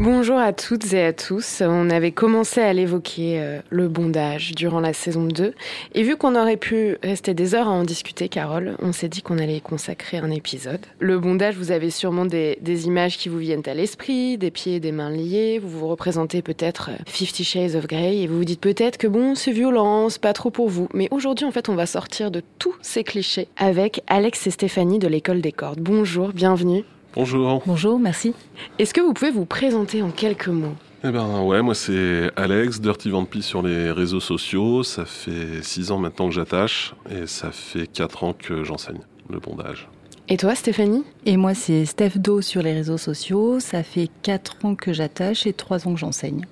Bonjour 0.00 0.38
à 0.38 0.52
toutes 0.52 0.92
et 0.92 1.02
à 1.02 1.12
tous. 1.12 1.60
On 1.60 1.90
avait 1.90 2.12
commencé 2.12 2.60
à 2.60 2.72
l'évoquer, 2.72 3.40
euh, 3.40 3.60
le 3.68 3.88
bondage, 3.88 4.52
durant 4.54 4.78
la 4.78 4.92
saison 4.92 5.24
2. 5.24 5.54
Et 5.96 6.02
vu 6.04 6.16
qu'on 6.16 6.36
aurait 6.36 6.56
pu 6.56 6.96
rester 7.02 7.34
des 7.34 7.56
heures 7.56 7.66
à 7.66 7.72
en 7.72 7.82
discuter, 7.82 8.28
Carole, 8.28 8.76
on 8.80 8.92
s'est 8.92 9.08
dit 9.08 9.22
qu'on 9.22 9.38
allait 9.38 9.56
y 9.56 9.60
consacrer 9.60 10.18
un 10.18 10.30
épisode. 10.30 10.86
Le 11.00 11.18
bondage, 11.18 11.56
vous 11.56 11.72
avez 11.72 11.90
sûrement 11.90 12.26
des, 12.26 12.56
images 12.86 13.18
qui 13.18 13.28
vous 13.28 13.38
viennent 13.38 13.66
à 13.66 13.74
l'esprit, 13.74 14.38
des 14.38 14.52
pieds 14.52 14.76
et 14.76 14.80
des 14.80 14.92
mains 14.92 15.10
liés. 15.10 15.58
Vous 15.58 15.68
vous 15.68 15.88
représentez 15.88 16.42
peut-être 16.42 16.90
euh, 16.92 17.02
Fifty 17.06 17.42
Shades 17.42 17.74
of 17.74 17.88
Grey 17.88 18.18
et 18.18 18.28
vous 18.28 18.36
vous 18.36 18.44
dites 18.44 18.60
peut-être 18.60 18.98
que 18.98 19.08
bon, 19.08 19.34
c'est 19.34 19.50
violent, 19.50 20.10
c'est 20.10 20.22
pas 20.22 20.32
trop 20.32 20.50
pour 20.50 20.68
vous. 20.68 20.88
Mais 20.94 21.08
aujourd'hui, 21.10 21.44
en 21.44 21.50
fait, 21.50 21.68
on 21.68 21.74
va 21.74 21.86
sortir 21.86 22.30
de 22.30 22.40
tous 22.60 22.76
ces 22.82 23.02
clichés 23.02 23.48
avec 23.56 24.04
Alex 24.06 24.46
et 24.46 24.50
Stéphanie 24.50 25.00
de 25.00 25.08
l'école 25.08 25.40
des 25.40 25.50
cordes. 25.50 25.80
Bonjour, 25.80 26.28
bienvenue. 26.28 26.84
Bonjour. 27.14 27.62
Bonjour, 27.66 27.98
merci. 27.98 28.34
Est-ce 28.78 28.92
que 28.92 29.00
vous 29.00 29.12
pouvez 29.12 29.30
vous 29.30 29.46
présenter 29.46 30.02
en 30.02 30.10
quelques 30.10 30.48
mots? 30.48 30.74
Eh 31.04 31.10
ben 31.10 31.42
ouais, 31.42 31.62
moi 31.62 31.74
c'est 31.74 32.30
Alex, 32.36 32.80
Dirty 32.80 33.10
Vampy 33.10 33.42
sur 33.42 33.62
les 33.62 33.90
réseaux 33.90 34.20
sociaux. 34.20 34.82
Ça 34.82 35.04
fait 35.04 35.62
six 35.62 35.90
ans 35.90 35.98
maintenant 35.98 36.28
que 36.28 36.34
j'attache 36.34 36.94
et 37.10 37.26
ça 37.26 37.50
fait 37.52 37.86
quatre 37.86 38.24
ans 38.24 38.34
que 38.34 38.64
j'enseigne 38.64 39.00
le 39.30 39.38
bondage. 39.38 39.88
Et 40.28 40.36
toi 40.36 40.54
Stéphanie? 40.54 41.04
Et 41.24 41.36
moi 41.36 41.54
c'est 41.54 41.86
Steph 41.86 42.18
Do 42.18 42.42
sur 42.42 42.62
les 42.62 42.74
réseaux 42.74 42.98
sociaux. 42.98 43.60
Ça 43.60 43.82
fait 43.82 44.10
quatre 44.22 44.56
ans 44.64 44.74
que 44.74 44.92
j'attache 44.92 45.46
et 45.46 45.52
trois 45.52 45.86
ans 45.86 45.94
que 45.94 46.00
j'enseigne. 46.00 46.46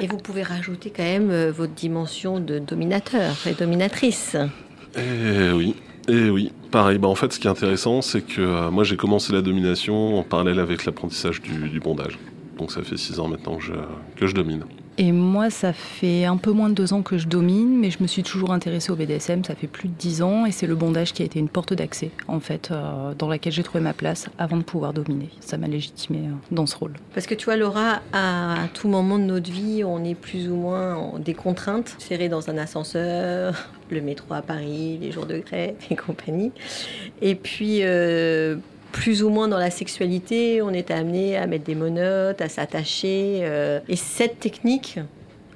Et 0.00 0.06
vous 0.06 0.16
pouvez 0.16 0.42
rajouter 0.42 0.90
quand 0.90 1.02
même 1.02 1.30
euh, 1.30 1.52
votre 1.52 1.74
dimension 1.74 2.40
de 2.40 2.58
dominateur 2.58 3.36
et 3.46 3.52
dominatrice. 3.52 4.36
Eh 4.96 5.52
oui, 5.52 5.76
et 6.08 6.26
eh 6.26 6.30
oui, 6.30 6.52
pareil. 6.70 6.98
Bah 6.98 7.08
en 7.08 7.14
fait, 7.14 7.32
ce 7.32 7.38
qui 7.38 7.46
est 7.46 7.50
intéressant, 7.50 8.02
c'est 8.02 8.22
que 8.22 8.40
euh, 8.40 8.70
moi, 8.70 8.84
j'ai 8.84 8.96
commencé 8.96 9.32
la 9.32 9.42
domination 9.42 10.18
en 10.18 10.22
parallèle 10.22 10.58
avec 10.58 10.84
l'apprentissage 10.84 11.40
du, 11.42 11.80
bondage. 11.80 12.18
Donc 12.58 12.72
ça 12.72 12.82
fait 12.82 12.96
six 12.96 13.20
ans 13.20 13.28
maintenant 13.28 13.56
que 13.56 13.64
je, 13.64 13.72
que 14.16 14.26
je 14.26 14.34
domine. 14.34 14.64
Et 14.98 15.12
moi, 15.12 15.48
ça 15.48 15.72
fait 15.72 16.26
un 16.26 16.36
peu 16.36 16.50
moins 16.50 16.68
de 16.68 16.74
deux 16.74 16.92
ans 16.92 17.00
que 17.00 17.16
je 17.16 17.26
domine, 17.26 17.78
mais 17.78 17.90
je 17.90 18.02
me 18.02 18.06
suis 18.06 18.22
toujours 18.22 18.52
intéressée 18.52 18.92
au 18.92 18.96
BDSM, 18.96 19.44
ça 19.44 19.54
fait 19.54 19.66
plus 19.66 19.88
de 19.88 19.94
dix 19.94 20.20
ans, 20.20 20.44
et 20.44 20.52
c'est 20.52 20.66
le 20.66 20.74
bondage 20.74 21.14
qui 21.14 21.22
a 21.22 21.24
été 21.24 21.38
une 21.38 21.48
porte 21.48 21.72
d'accès, 21.72 22.10
en 22.28 22.38
fait, 22.38 22.70
euh, 22.70 23.14
dans 23.16 23.28
laquelle 23.28 23.52
j'ai 23.52 23.62
trouvé 23.62 23.82
ma 23.82 23.94
place 23.94 24.28
avant 24.36 24.58
de 24.58 24.62
pouvoir 24.62 24.92
dominer. 24.92 25.30
Ça 25.40 25.56
m'a 25.56 25.68
légitimé 25.68 26.18
euh, 26.18 26.54
dans 26.54 26.66
ce 26.66 26.76
rôle. 26.76 26.92
Parce 27.14 27.26
que 27.26 27.34
tu 27.34 27.46
vois, 27.46 27.56
Laura, 27.56 28.00
à 28.12 28.68
tout 28.74 28.88
moment 28.88 29.18
de 29.18 29.24
notre 29.24 29.50
vie, 29.50 29.84
on 29.84 30.04
est 30.04 30.14
plus 30.14 30.50
ou 30.50 30.56
moins 30.56 31.12
des 31.18 31.34
contraintes, 31.34 31.96
serrées 31.98 32.28
dans 32.28 32.50
un 32.50 32.58
ascenseur, 32.58 33.70
le 33.90 34.00
métro 34.00 34.34
à 34.34 34.42
Paris, 34.42 34.98
les 35.00 35.12
jours 35.12 35.26
de 35.26 35.38
grève 35.38 35.74
et 35.90 35.96
compagnie. 35.96 36.52
Et 37.22 37.34
puis, 37.34 37.80
euh, 37.82 38.56
plus 38.92 39.22
ou 39.22 39.30
moins 39.30 39.48
dans 39.48 39.58
la 39.58 39.70
sexualité, 39.70 40.62
on 40.62 40.70
est 40.70 40.90
amené 40.90 41.36
à 41.36 41.46
mettre 41.46 41.64
des 41.64 41.74
monotes, 41.74 42.40
à 42.40 42.48
s'attacher. 42.48 43.40
Euh, 43.42 43.80
et 43.88 43.96
cette 43.96 44.40
technique, 44.40 44.98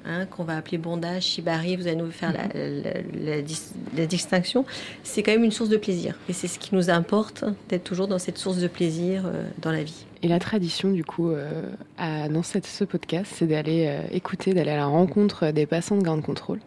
hein, 0.05 0.25
qu'on 0.25 0.43
va 0.43 0.57
appeler 0.57 0.77
bondage, 0.77 1.23
shibari, 1.23 1.75
vous 1.75 1.87
allez 1.87 1.95
nous 1.95 2.11
faire 2.11 2.33
la, 2.33 4.05
distinction, 4.05 4.65
c'est 5.03 5.23
quand 5.23 5.31
même 5.31 5.43
une 5.43 5.51
source 5.51 5.69
de 5.69 5.77
plaisir. 5.77 6.15
Et 6.29 6.33
c'est 6.33 6.47
ce 6.47 6.59
qui 6.59 6.75
nous 6.75 6.89
importe, 6.89 7.45
d'être 7.69 7.83
toujours 7.83 8.07
dans 8.07 8.19
cette 8.19 8.37
source 8.37 8.57
de 8.57 8.67
plaisir 8.67 9.23
euh, 9.25 9.43
dans 9.61 9.71
la 9.71 9.83
vie. 9.83 10.05
Et 10.23 10.27
la 10.27 10.39
tradition, 10.39 10.91
du 10.91 11.03
coup, 11.03 11.29
euh, 11.31 11.61
dans 11.97 12.43
ce 12.43 12.83
podcast, 12.83 13.31
c'est 13.35 13.47
d'aller 13.47 13.99
écouter, 14.11 14.53
d'aller 14.53 14.71
à 14.71 14.77
la 14.77 14.85
rencontre 14.87 15.51
des 15.51 15.65
passants 15.65 15.97
de 15.97 16.03
garde 16.03 16.21
contrôle 16.21 16.59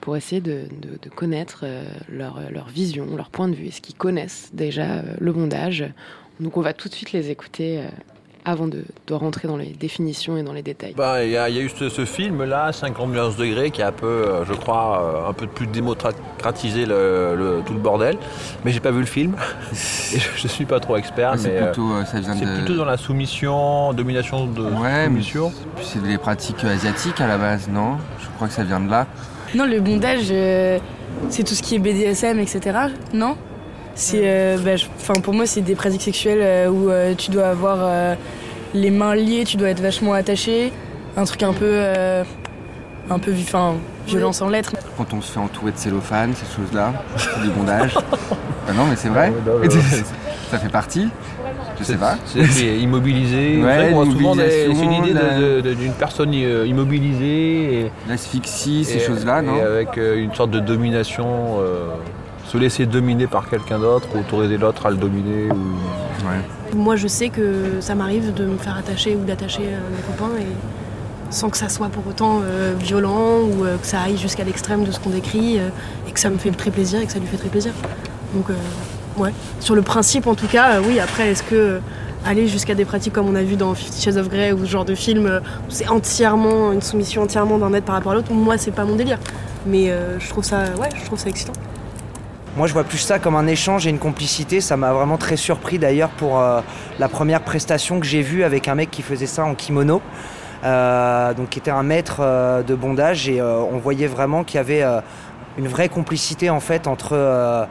pour 0.00 0.16
essayer 0.16 0.40
de, 0.40 0.66
connaître 1.14 1.60
euh, 1.64 1.84
leur, 2.08 2.40
leur, 2.50 2.68
vision, 2.68 3.16
leur 3.16 3.30
point 3.30 3.48
de 3.48 3.54
vue, 3.54 3.66
est-ce 3.66 3.80
qu'ils 3.80 3.96
connaissent 3.96 4.50
déjà 4.52 4.98
euh, 4.98 5.02
le 5.18 5.32
bondage. 5.32 5.84
Donc 6.38 6.56
on 6.56 6.62
va 6.62 6.72
tout 6.72 6.88
de 6.88 6.94
suite 6.94 7.12
les 7.12 7.30
écouter 7.30 7.78
euh, 7.78 7.88
avant 8.44 8.66
de, 8.68 8.84
rentrer 9.10 9.48
dans 9.48 9.56
les 9.56 9.66
définitions 9.66 10.36
et 10.36 10.42
dans 10.42 10.52
les 10.52 10.62
détails. 10.62 10.94
Bah, 10.96 11.24
il 11.24 11.30
y, 11.30 11.36
a 11.36 11.50
eu 11.50 11.68
ce, 11.68 12.04
film-là, 12.04 12.72
50 12.72 13.36
degrés, 13.36 13.70
qui 13.70 13.82
a 13.82 13.88
un 13.88 13.92
peu, 13.92 14.24
je 14.46 14.52
crois, 14.52 15.26
un 15.28 15.32
peu 15.32 15.46
plus 15.46 15.66
démocratisé 15.66 16.86
le, 16.86 17.60
tout 17.66 17.74
le 17.74 17.80
bordel. 17.80 18.16
Mais 18.64 18.72
j'ai 18.72 18.80
pas 18.80 18.90
vu 18.90 19.00
le 19.00 19.06
film. 19.06 19.34
et 19.72 20.18
je, 20.18 20.42
ne 20.44 20.48
suis 20.48 20.64
pas 20.64 20.80
trop 20.80 20.96
expert. 20.96 21.34
c'est 21.38 21.50
plutôt, 21.50 21.92
plutôt 22.56 22.76
dans 22.76 22.84
la 22.84 22.96
soumission, 22.96 23.92
domination 23.92 24.46
de 24.46 24.62
ouais, 24.62 25.06
soumission. 25.06 25.52
C'est 25.82 26.02
des 26.02 26.18
pratiques 26.18 26.64
asiatiques 26.64 27.20
à 27.20 27.26
la 27.26 27.38
base, 27.38 27.68
non? 27.68 27.98
Je 28.20 28.28
crois 28.36 28.48
que 28.48 28.54
ça 28.54 28.64
vient 28.64 28.80
de 28.80 28.90
là. 28.90 29.06
Non, 29.54 29.66
le 29.66 29.80
bondage, 29.80 30.28
euh, 30.30 30.78
c'est 31.28 31.42
tout 31.42 31.54
ce 31.54 31.62
qui 31.62 31.74
est 31.74 31.78
BDSM, 31.78 32.38
etc. 32.38 32.78
Non? 33.12 33.36
C'est, 33.94 34.22
euh, 34.22 34.58
bah, 34.58 35.20
Pour 35.22 35.34
moi, 35.34 35.46
c'est 35.46 35.60
des 35.60 35.74
pratiques 35.74 36.02
sexuelles 36.02 36.40
euh, 36.42 36.68
où 36.68 36.90
tu 37.16 37.30
dois 37.30 37.48
avoir 37.48 38.16
les 38.74 38.90
mains 38.90 39.14
liées, 39.14 39.44
tu 39.44 39.56
dois 39.56 39.68
être 39.70 39.80
vachement 39.80 40.12
attaché. 40.12 40.72
Un 41.16 41.24
truc 41.24 41.42
un 41.42 41.52
peu. 41.52 41.80
un 43.10 43.18
peu 43.18 43.32
enfin, 43.32 43.74
violent 44.06 44.32
sans 44.32 44.48
lettres. 44.48 44.74
Quand 44.96 45.12
on 45.12 45.20
se 45.20 45.32
fait 45.32 45.40
entourer 45.40 45.72
de 45.72 45.78
cellophane, 45.78 46.34
ces 46.34 46.56
choses-là, 46.56 46.92
du 47.42 47.48
bondage. 47.50 47.96
Ah 48.68 48.72
non, 48.72 48.84
mais 48.84 48.94
c'est 48.94 49.08
vrai. 49.08 49.32
ça 50.48 50.58
fait 50.58 50.68
partie. 50.68 51.08
Je 51.80 51.84
sais 51.84 51.96
pas. 51.96 52.16
C'est 52.26 52.78
immobilisé. 52.78 53.62
Ouais, 53.62 53.90
souvent 53.90 54.34
c'est 54.34 54.66
une 54.66 54.92
idée 54.92 55.74
d'une 55.74 55.92
personne 55.92 56.32
euh, 56.34 56.66
immobilisée. 56.66 57.90
L'asphyxie, 58.08 58.84
ces 58.84 59.00
choses-là, 59.00 59.42
non? 59.42 59.60
avec 59.60 59.96
euh, 59.96 60.22
une 60.22 60.34
sorte 60.34 60.50
de 60.50 60.60
domination, 60.60 61.58
euh, 61.60 61.88
se 62.50 62.58
laisser 62.58 62.86
dominer 62.86 63.26
par 63.26 63.48
quelqu'un 63.48 63.78
d'autre, 63.78 64.08
ou 64.14 64.20
autoriser 64.20 64.58
l'autre 64.58 64.86
à 64.86 64.90
le 64.90 64.96
dominer. 64.96 65.48
Moi, 66.74 66.96
je 66.96 67.08
sais 67.08 67.28
que 67.28 67.80
ça 67.80 67.94
m'arrive 67.94 68.32
de 68.34 68.44
me 68.44 68.58
faire 68.58 68.76
attacher 68.76 69.16
ou 69.16 69.24
d'attacher 69.24 69.62
mes 69.62 70.02
copains 70.06 70.36
et 70.38 71.32
sans 71.32 71.48
que 71.48 71.56
ça 71.56 71.68
soit 71.68 71.88
pour 71.88 72.06
autant 72.06 72.42
violent 72.78 73.40
ou 73.40 73.64
que 73.80 73.86
ça 73.86 74.02
aille 74.02 74.16
jusqu'à 74.16 74.44
l'extrême 74.44 74.84
de 74.84 74.90
ce 74.90 75.00
qu'on 75.00 75.10
décrit 75.10 75.56
et 75.56 76.12
que 76.12 76.20
ça 76.20 76.30
me 76.30 76.38
fait 76.38 76.50
très 76.50 76.70
plaisir 76.70 77.00
et 77.00 77.06
que 77.06 77.12
ça 77.12 77.18
lui 77.18 77.26
fait 77.26 77.38
très 77.38 77.48
plaisir. 77.48 77.72
Donc 78.34 78.46
Ouais. 79.20 79.32
Sur 79.60 79.74
le 79.74 79.82
principe, 79.82 80.26
en 80.26 80.34
tout 80.34 80.46
cas, 80.46 80.76
euh, 80.76 80.82
oui. 80.86 81.00
Après, 81.00 81.28
est-ce 81.28 81.42
que 81.42 81.54
euh, 81.54 81.78
aller 82.24 82.48
jusqu'à 82.48 82.74
des 82.74 82.84
pratiques 82.84 83.12
comme 83.12 83.28
on 83.28 83.34
a 83.34 83.42
vu 83.42 83.56
dans 83.56 83.74
Fifty 83.74 84.00
Shades 84.00 84.16
of 84.16 84.28
Grey 84.28 84.52
ou 84.52 84.64
ce 84.64 84.70
genre 84.70 84.84
de 84.84 84.94
film, 84.94 85.26
euh, 85.26 85.40
c'est 85.68 85.88
entièrement 85.88 86.72
une 86.72 86.82
soumission 86.82 87.22
entièrement 87.22 87.58
d'un 87.58 87.72
être 87.74 87.84
par 87.84 87.96
rapport 87.96 88.12
à 88.12 88.14
l'autre. 88.14 88.32
Moi, 88.32 88.56
c'est 88.58 88.70
pas 88.70 88.84
mon 88.84 88.96
délire. 88.96 89.18
Mais 89.66 89.92
je 90.18 90.28
trouve 90.30 90.42
ça, 90.42 90.62
ouais, 90.80 90.88
je 90.98 91.04
trouve 91.04 91.18
ça 91.18 91.28
excitant. 91.28 91.52
Moi, 92.56 92.66
je 92.66 92.72
vois 92.72 92.84
plus 92.84 92.98
ça 92.98 93.20
comme 93.20 93.36
un 93.36 93.46
échange 93.46 93.86
et 93.86 93.90
une 93.90 93.98
complicité. 93.98 94.60
Ça 94.60 94.76
m'a 94.76 94.92
vraiment 94.92 95.18
très 95.18 95.36
surpris 95.36 95.78
d'ailleurs 95.78 96.10
pour 96.10 96.42
la 96.98 97.08
première 97.08 97.42
prestation 97.42 98.00
que 98.00 98.06
j'ai 98.06 98.22
vue 98.22 98.42
avec 98.42 98.66
un 98.66 98.74
mec 98.74 98.90
qui 98.90 99.02
faisait 99.02 99.26
ça 99.26 99.44
en 99.44 99.54
kimono. 99.54 100.02
donc 100.64 101.48
qui 101.48 101.58
était 101.60 101.70
un 101.70 101.84
maître 101.84 102.20
de 102.66 102.74
bondage 102.74 103.28
et 103.28 103.40
on 103.40 103.78
voyait 103.78 104.08
vraiment 104.08 104.42
qu'il 104.42 104.56
y 104.56 104.60
avait 104.60 104.84
une 105.58 105.68
vraie 105.68 105.88
complicité 105.88 106.50
en 106.50 106.60
fait 106.60 106.88
entre 106.88 107.68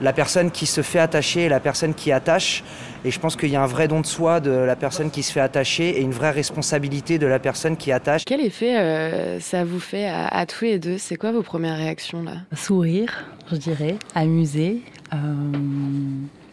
la 0.00 0.12
personne 0.12 0.50
qui 0.50 0.66
se 0.66 0.82
fait 0.82 0.98
attacher 0.98 1.42
et 1.42 1.48
la 1.48 1.60
personne 1.60 1.94
qui 1.94 2.12
attache. 2.12 2.64
Et 3.04 3.10
je 3.10 3.20
pense 3.20 3.36
qu'il 3.36 3.50
y 3.50 3.56
a 3.56 3.62
un 3.62 3.66
vrai 3.66 3.88
don 3.88 4.00
de 4.00 4.06
soi 4.06 4.40
de 4.40 4.50
la 4.50 4.76
personne 4.76 5.10
qui 5.10 5.22
se 5.22 5.32
fait 5.32 5.40
attacher 5.40 5.98
et 5.98 6.00
une 6.00 6.12
vraie 6.12 6.30
responsabilité 6.30 7.18
de 7.18 7.26
la 7.26 7.38
personne 7.38 7.76
qui 7.76 7.92
attache. 7.92 8.24
Quel 8.24 8.40
effet 8.40 8.78
euh, 8.78 9.40
ça 9.40 9.64
vous 9.64 9.80
fait 9.80 10.06
à, 10.06 10.46
tous 10.46 10.64
les 10.64 10.78
deux? 10.78 10.98
C'est 10.98 11.16
quoi 11.16 11.32
vos 11.32 11.42
premières 11.42 11.76
réactions 11.76 12.22
là? 12.22 12.36
Sourire, 12.54 13.24
je 13.50 13.56
dirais, 13.56 13.96
amuser. 14.14 14.80
Euh, 15.12 15.16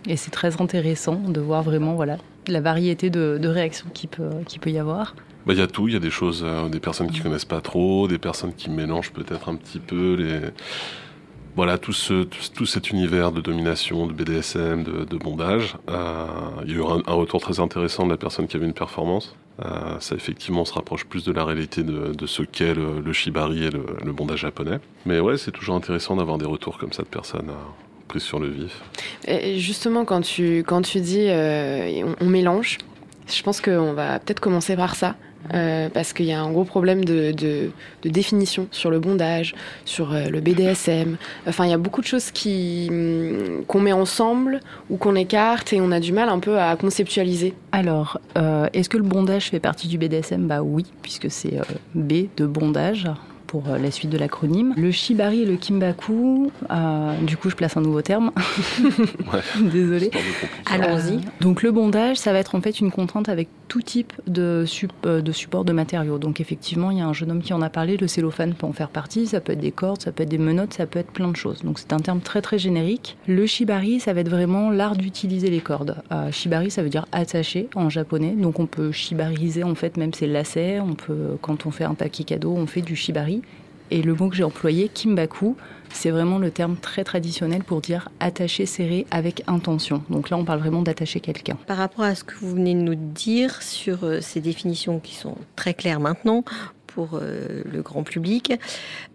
et 0.07 0.17
c'est 0.17 0.31
très 0.31 0.61
intéressant 0.61 1.15
de 1.15 1.39
voir 1.39 1.63
vraiment 1.63 1.95
voilà, 1.95 2.17
la 2.47 2.59
variété 2.59 3.09
de, 3.09 3.47
réactions 3.47 3.87
qu'il 3.93 4.09
peut, 4.09 4.29
qui 4.47 4.59
peut 4.59 4.71
y 4.71 4.77
avoir. 4.79 5.15
Bah, 5.45 5.53
il 5.53 5.59
y 5.59 5.63
a 5.63 5.67
tout, 5.67 5.87
il 5.87 5.93
y 5.93 5.97
a 5.97 5.99
des 5.99 6.11
choses, 6.11 6.43
euh, 6.45 6.69
des 6.69 6.79
personnes 6.79 7.09
qui 7.09 7.21
connaissent 7.21 7.45
pas 7.45 7.61
trop, 7.61 8.07
des 8.07 8.19
personnes 8.19 8.53
qui 8.53 8.69
mélangent 8.69 9.11
peut-être 9.11 9.49
un 9.49 9.55
petit 9.55 9.79
peu 9.79 10.13
les, 10.13 10.39
voilà, 11.55 11.77
tout, 11.77 11.93
ce, 11.93 12.23
tout, 12.23 12.65
cet 12.65 12.91
univers 12.91 13.31
de 13.31 13.41
domination, 13.41 14.07
de 14.07 14.13
BDSM, 14.13 14.83
de, 14.83 15.17
bondage. 15.17 15.75
Euh, 15.89 16.25
il 16.65 16.71
y 16.71 16.75
a 16.75 16.77
eu 16.77 16.83
un, 16.83 17.13
retour 17.13 17.41
très 17.41 17.59
intéressant 17.59 18.05
de 18.05 18.09
la 18.09 18.17
personne 18.17 18.47
qui 18.47 18.55
avait 18.55 18.65
une 18.65 18.73
performance. 18.73 19.35
Euh, 19.63 19.99
ça, 19.99 20.15
effectivement, 20.15 20.65
se 20.65 20.73
rapproche 20.73 21.05
plus 21.05 21.23
de 21.23 21.31
la 21.31 21.43
réalité 21.43 21.83
de, 21.83 22.25
ce 22.25 22.43
qu'est 22.43 22.73
le, 22.73 23.13
shibari 23.13 23.65
et 23.65 23.69
le, 23.69 24.11
bondage 24.11 24.39
japonais. 24.39 24.79
Mais 25.05 25.19
ouais, 25.19 25.37
c'est 25.37 25.51
toujours 25.51 25.75
intéressant 25.75 26.15
d'avoir 26.15 26.37
des 26.37 26.45
retours 26.45 26.77
comme 26.77 26.93
ça 26.93 27.03
de 27.03 27.09
personnes 27.09 27.49
euh, 27.49 28.07
prises 28.07 28.23
sur 28.23 28.39
le 28.39 28.47
vif. 28.47 28.81
Et 29.27 29.59
justement, 29.59 30.05
quand 30.05 30.21
tu, 30.21 30.59
quand 30.59 30.81
tu 30.81 31.01
dis 31.01 31.27
on, 31.29 32.25
mélange, 32.25 32.77
je 33.27 33.43
pense 33.43 33.61
qu'on 33.61 33.93
va 33.93 34.19
peut-être 34.19 34.39
commencer 34.39 34.75
par 34.75 34.95
ça. 34.95 35.15
Euh, 35.53 35.89
parce 35.89 36.13
qu'il 36.13 36.25
y 36.25 36.31
a 36.31 36.41
un 36.41 36.51
gros 36.51 36.63
problème 36.63 37.03
de, 37.03 37.33
définition 38.03 38.67
sur 38.71 38.91
le 38.91 38.99
bondage, 38.99 39.55
sur 39.85 40.13
euh, 40.13 40.25
le 40.25 40.41
BDSM. 40.41 41.17
Enfin, 41.47 41.65
il 41.65 41.71
y 41.71 41.73
a 41.73 41.77
beaucoup 41.77 42.01
de 42.01 42.07
choses 42.07 42.31
hum, 42.89 43.63
qu'on 43.67 43.79
met 43.79 43.91
ensemble 43.91 44.59
ou 44.89 44.97
qu'on 44.97 45.15
écarte 45.15 45.73
et 45.73 45.81
on 45.81 45.91
a 45.91 45.99
du 45.99 46.13
mal 46.13 46.29
un 46.29 46.39
peu 46.39 46.59
à 46.59 46.75
conceptualiser. 46.75 47.53
Alors, 47.71 48.19
euh, 48.37 48.67
est-ce 48.73 48.89
que 48.89 48.97
le 48.97 49.03
bondage 49.03 49.49
fait 49.49 49.59
partie 49.59 49.87
du 49.87 49.97
BDSM 49.97 50.47
Bah 50.47 50.61
oui, 50.61 50.85
puisque 51.01 51.29
c'est 51.29 51.59
B 51.95 52.25
de 52.37 52.45
bondage 52.45 53.07
pour 53.51 53.67
euh, 53.67 53.77
la 53.77 53.91
suite 53.91 54.09
de 54.09 54.17
l'acronyme. 54.17 54.73
Le 54.77 54.91
shibari 54.91 55.41
et 55.41 55.45
le 55.45 55.57
kimbaku, 55.57 56.49
euh, 56.71 57.17
du 57.21 57.35
coup 57.35 57.49
je 57.49 57.55
place 57.57 57.75
un 57.75 57.81
nouveau 57.81 58.01
terme. 58.01 58.31
Désolée. 59.73 60.09
Allons-y. 60.65 61.15
Euh, 61.15 61.19
donc 61.41 61.61
le 61.61 61.71
bondage, 61.71 62.15
ça 62.15 62.31
va 62.31 62.39
être 62.39 62.55
en 62.55 62.61
fait 62.61 62.79
une 62.79 62.91
contrainte 62.91 63.27
avec 63.27 63.49
tout 63.67 63.81
type 63.81 64.13
de, 64.27 64.63
sup- 64.65 65.05
de 65.05 65.31
support 65.33 65.65
de 65.65 65.73
matériaux. 65.73 66.17
Donc 66.17 66.39
effectivement, 66.39 66.91
il 66.91 66.99
y 66.99 67.01
a 67.01 67.05
un 67.05 67.11
jeune 67.13 67.31
homme 67.31 67.41
qui 67.41 67.53
en 67.53 67.61
a 67.61 67.69
parlé, 67.69 67.97
le 67.97 68.07
cellophane 68.07 68.53
peut 68.53 68.65
en 68.65 68.71
faire 68.73 68.89
partie, 68.89 69.27
ça 69.27 69.41
peut 69.41 69.51
être 69.51 69.59
des 69.59 69.71
cordes, 69.71 70.01
ça 70.01 70.13
peut 70.13 70.23
être 70.23 70.29
des 70.29 70.37
menottes, 70.37 70.73
ça 70.73 70.85
peut 70.85 70.99
être 70.99 71.11
plein 71.11 71.27
de 71.29 71.35
choses. 71.35 71.61
Donc 71.63 71.77
c'est 71.79 71.91
un 71.91 71.99
terme 71.99 72.21
très 72.21 72.41
très 72.41 72.57
générique. 72.57 73.17
Le 73.27 73.45
shibari, 73.45 73.99
ça 73.99 74.13
va 74.13 74.21
être 74.21 74.29
vraiment 74.29 74.69
l'art 74.69 74.95
d'utiliser 74.95 75.49
les 75.49 75.59
cordes. 75.59 75.97
Euh, 76.13 76.31
shibari, 76.31 76.71
ça 76.71 76.83
veut 76.83 76.89
dire 76.89 77.05
attacher 77.11 77.67
en 77.75 77.89
japonais. 77.89 78.31
Donc 78.31 78.59
on 78.59 78.65
peut 78.65 78.93
shibariser 78.93 79.63
en 79.65 79.75
fait 79.75 79.97
même 79.97 80.13
ses 80.13 80.27
lacets. 80.27 80.79
On 80.79 80.93
peut, 80.93 81.37
quand 81.41 81.65
on 81.65 81.71
fait 81.71 81.83
un 81.83 81.95
paquet 81.95 82.23
cadeau, 82.23 82.53
on 82.55 82.65
fait 82.65 82.81
du 82.81 82.95
shibari. 82.95 83.40
Et 83.91 84.01
le 84.01 84.15
mot 84.15 84.29
que 84.29 84.35
j'ai 84.35 84.43
employé, 84.43 84.87
kimbaku, 84.87 85.55
c'est 85.93 86.11
vraiment 86.11 86.39
le 86.39 86.51
terme 86.51 86.77
très 86.77 87.03
traditionnel 87.03 87.63
pour 87.63 87.81
dire 87.81 88.09
attacher, 88.19 88.65
serrer 88.65 89.05
avec 89.11 89.43
intention. 89.47 90.03
Donc 90.09 90.29
là, 90.29 90.37
on 90.37 90.45
parle 90.45 90.59
vraiment 90.59 90.81
d'attacher 90.81 91.19
quelqu'un. 91.19 91.57
Par 91.67 91.77
rapport 91.77 92.05
à 92.05 92.15
ce 92.15 92.23
que 92.23 92.33
vous 92.39 92.51
venez 92.51 92.73
de 92.73 92.79
nous 92.79 92.95
dire 92.95 93.61
sur 93.61 94.03
euh, 94.03 94.21
ces 94.21 94.39
définitions 94.39 94.99
qui 94.99 95.15
sont 95.15 95.35
très 95.55 95.73
claires 95.73 95.99
maintenant 95.99 96.43
pour 96.87 97.11
euh, 97.13 97.63
le 97.71 97.81
grand 97.81 98.03
public, 98.03 98.53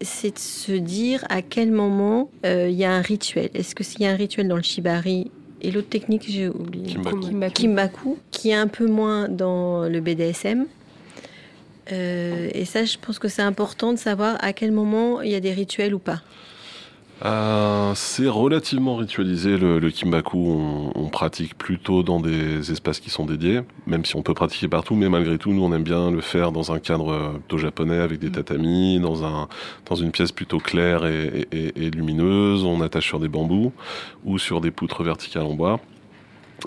c'est 0.00 0.34
de 0.34 0.38
se 0.38 0.72
dire 0.72 1.24
à 1.28 1.42
quel 1.42 1.72
moment 1.72 2.30
euh, 2.44 2.68
il 2.68 2.76
y 2.76 2.84
a 2.84 2.92
un 2.92 3.02
rituel. 3.02 3.50
Est-ce 3.54 3.74
que 3.74 3.84
s'il 3.84 4.02
y 4.02 4.06
a 4.06 4.10
un 4.10 4.16
rituel 4.16 4.48
dans 4.48 4.56
le 4.56 4.62
shibari 4.62 5.30
et 5.62 5.70
l'autre 5.70 5.88
technique, 5.88 6.26
j'ai 6.28 6.48
oublié. 6.48 6.92
Kimbaku. 6.92 7.20
Kimbaku. 7.20 7.54
Kimbaku, 7.54 8.18
qui 8.30 8.50
est 8.50 8.54
un 8.54 8.66
peu 8.68 8.86
moins 8.86 9.26
dans 9.28 9.88
le 9.88 10.00
BDSM. 10.00 10.66
Euh, 11.92 12.48
et 12.52 12.64
ça, 12.64 12.84
je 12.84 12.96
pense 13.00 13.18
que 13.18 13.28
c'est 13.28 13.42
important 13.42 13.92
de 13.92 13.98
savoir 13.98 14.36
à 14.40 14.52
quel 14.52 14.72
moment 14.72 15.20
il 15.22 15.30
y 15.30 15.34
a 15.34 15.40
des 15.40 15.52
rituels 15.52 15.94
ou 15.94 15.98
pas. 15.98 16.20
Euh, 17.24 17.92
c'est 17.94 18.28
relativement 18.28 18.96
ritualisé 18.96 19.56
le, 19.56 19.78
le 19.78 19.90
kimbaku. 19.90 20.36
On, 20.36 20.92
on 20.94 21.08
pratique 21.08 21.56
plutôt 21.56 22.02
dans 22.02 22.20
des 22.20 22.70
espaces 22.70 23.00
qui 23.00 23.08
sont 23.08 23.24
dédiés, 23.24 23.60
même 23.86 24.04
si 24.04 24.16
on 24.16 24.22
peut 24.22 24.34
pratiquer 24.34 24.68
partout. 24.68 24.94
Mais 24.96 25.08
malgré 25.08 25.38
tout, 25.38 25.50
nous 25.52 25.62
on 25.64 25.72
aime 25.72 25.82
bien 25.82 26.10
le 26.10 26.20
faire 26.20 26.52
dans 26.52 26.72
un 26.72 26.78
cadre 26.78 27.38
plutôt 27.38 27.56
japonais 27.56 28.00
avec 28.00 28.18
des 28.18 28.30
tatamis, 28.30 29.00
dans 29.00 29.24
un 29.24 29.48
dans 29.88 29.94
une 29.96 30.10
pièce 30.10 30.30
plutôt 30.30 30.58
claire 30.58 31.06
et- 31.06 31.48
et 31.52 31.90
lumineuse. 31.90 32.64
On 32.64 32.82
attache 32.82 33.06
sur 33.06 33.18
des 33.18 33.28
bambous 33.28 33.72
ou 34.26 34.36
sur 34.38 34.60
des 34.60 34.70
poutres 34.70 35.02
verticales 35.02 35.44
en 35.44 35.54
bois. 35.54 35.80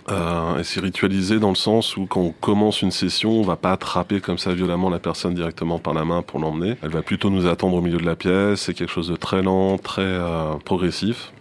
Euh, 0.10 0.60
et 0.60 0.64
c'est 0.64 0.80
ritualisé 0.80 1.40
dans 1.40 1.50
le 1.50 1.56
sens 1.56 1.98
où 1.98 2.06
quand 2.06 2.22
on 2.22 2.32
commence 2.32 2.82
une 2.82 2.92
session, 2.92 3.32
on 3.32 3.44
va 3.44 3.56
pas 3.56 3.72
attraper 3.72 4.22
comme 4.22 4.38
ça 4.38 4.54
violemment 4.54 4.90
la 4.90 5.00
personne 5.00 5.34
directement 5.34 5.80
par 5.80 5.94
la 5.94 6.06
main 6.06 6.22
pour 6.22 6.40
l'emmener. 6.40 6.76
Elle 6.84 6.90
va 6.90 7.02
plutôt 7.02 7.30
nous 7.30 7.48
attendre 7.48 7.76
au 7.76 7.82
milieu 7.82 7.98
de 7.98 8.06
la 8.06 8.16
pièce. 8.16 8.62
C'est 8.62 8.74
quelque 8.74 8.92
chose 8.92 9.10
de 9.10 9.16
très 9.16 9.42
lent, 9.42 9.78
très 9.78 10.02
euh, 10.02 10.54
progressif. 10.64 11.32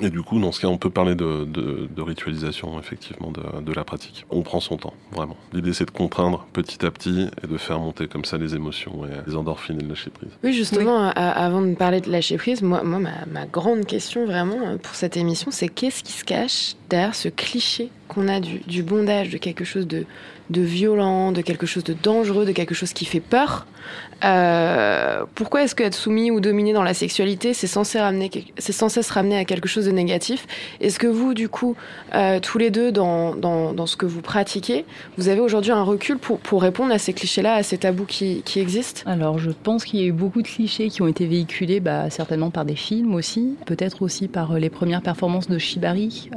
Et 0.00 0.10
du 0.10 0.22
coup, 0.22 0.40
dans 0.40 0.52
ce 0.52 0.60
cas, 0.60 0.68
on 0.68 0.78
peut 0.78 0.90
parler 0.90 1.14
de, 1.14 2.02
ritualisation, 2.02 2.78
effectivement, 2.78 3.32
de, 3.32 3.72
la 3.72 3.84
pratique. 3.84 4.24
On 4.30 4.42
prend 4.42 4.60
son 4.60 4.76
temps, 4.76 4.94
vraiment. 5.12 5.36
L'idée, 5.52 5.72
c'est 5.72 5.84
de 5.84 5.90
contraindre 5.90 6.46
petit 6.52 6.84
à 6.84 6.90
petit 6.90 7.28
et 7.42 7.46
de 7.46 7.56
faire 7.56 7.78
monter 7.78 8.08
comme 8.08 8.24
ça 8.24 8.36
les 8.36 8.54
émotions 8.54 9.04
et 9.06 9.28
les 9.28 9.36
endorphines 9.36 9.78
et 9.78 9.82
le 9.82 9.88
lâcher 9.88 10.10
prise. 10.10 10.30
Oui, 10.42 10.52
justement, 10.52 11.08
a- 11.08 11.10
avant 11.10 11.62
de 11.62 11.74
parler 11.74 12.00
de 12.00 12.10
lâcher 12.10 12.36
prise, 12.36 12.62
moi, 12.62 12.82
moi 12.82 12.98
ma, 12.98 13.46
grande 13.46 13.86
question 13.86 14.26
vraiment 14.26 14.60
euh, 14.66 14.76
pour 14.76 14.94
cette 14.94 15.16
émission, 15.16 15.50
c'est 15.50 15.68
qu'est-ce 15.68 16.02
qui 16.02 16.12
se 16.12 16.24
cache 16.24 16.74
derrière 16.88 17.14
ce 17.14 17.28
cliché 17.28 17.90
qu'on 18.08 18.28
a 18.28 18.40
du 18.40 18.82
bondage, 18.82 19.30
de 19.30 19.38
quelque 19.38 19.64
chose 19.64 19.86
de, 19.86 20.04
de 20.50 20.60
violent, 20.60 21.32
de 21.32 21.40
quelque 21.40 21.66
chose 21.66 21.84
de 21.84 21.94
dangereux, 21.94 22.44
de 22.44 22.52
quelque 22.52 22.74
chose 22.74 22.92
qui 22.92 23.04
fait 23.04 23.20
peur. 23.20 23.66
Euh, 24.24 25.24
Pourquoi 25.34 25.62
est-ce 25.62 25.74
qu'être 25.74 25.94
soumis 25.94 26.30
ou 26.30 26.40
dominé 26.40 26.72
dans 26.72 26.82
la 26.82 26.92
sexualité, 26.92 27.54
c'est 27.54 27.66
censé, 27.66 27.98
ramener, 27.98 28.30
c'est 28.58 28.72
censé 28.72 29.02
se 29.02 29.12
ramener 29.12 29.38
à 29.38 29.44
quelque 29.44 29.68
chose 29.68 29.86
de 29.86 29.90
négatif? 29.90 30.46
Est-ce 30.80 30.98
que 30.98 31.06
vous, 31.06 31.32
du 31.32 31.48
coup, 31.48 31.76
euh, 32.14 32.38
tous 32.40 32.58
les 32.58 32.70
deux, 32.70 32.92
dans, 32.92 33.34
dans, 33.34 33.72
dans 33.72 33.86
ce 33.86 33.96
que 33.96 34.06
vous 34.06 34.20
pratiquez, 34.20 34.84
vous 35.16 35.28
avez 35.28 35.40
aujourd'hui 35.40 35.72
un 35.72 35.82
recul 35.82 36.18
pour, 36.18 36.38
pour 36.38 36.60
répondre 36.62 36.92
à 36.92 36.98
ces 36.98 37.14
clichés-là, 37.14 37.54
à 37.54 37.62
ces 37.62 37.78
tabous 37.78 38.04
qui, 38.04 38.42
qui 38.44 38.60
existent? 38.60 39.02
Alors, 39.06 39.38
je 39.38 39.50
pense 39.50 39.84
qu'il 39.84 40.00
y 40.00 40.02
a 40.02 40.06
eu 40.06 40.12
beaucoup 40.12 40.42
de 40.42 40.48
clichés 40.48 40.88
qui 40.88 41.00
ont 41.00 41.08
été 41.08 41.26
véhiculés, 41.26 41.80
bah, 41.80 42.10
certainement 42.10 42.50
par 42.50 42.66
des 42.66 42.76
films 42.76 43.14
aussi, 43.14 43.56
peut-être 43.64 44.02
aussi 44.02 44.28
par 44.28 44.52
euh, 44.52 44.58
les 44.58 44.70
premières 44.70 45.02
performances 45.02 45.48
de 45.48 45.58
Shibari. 45.58 46.30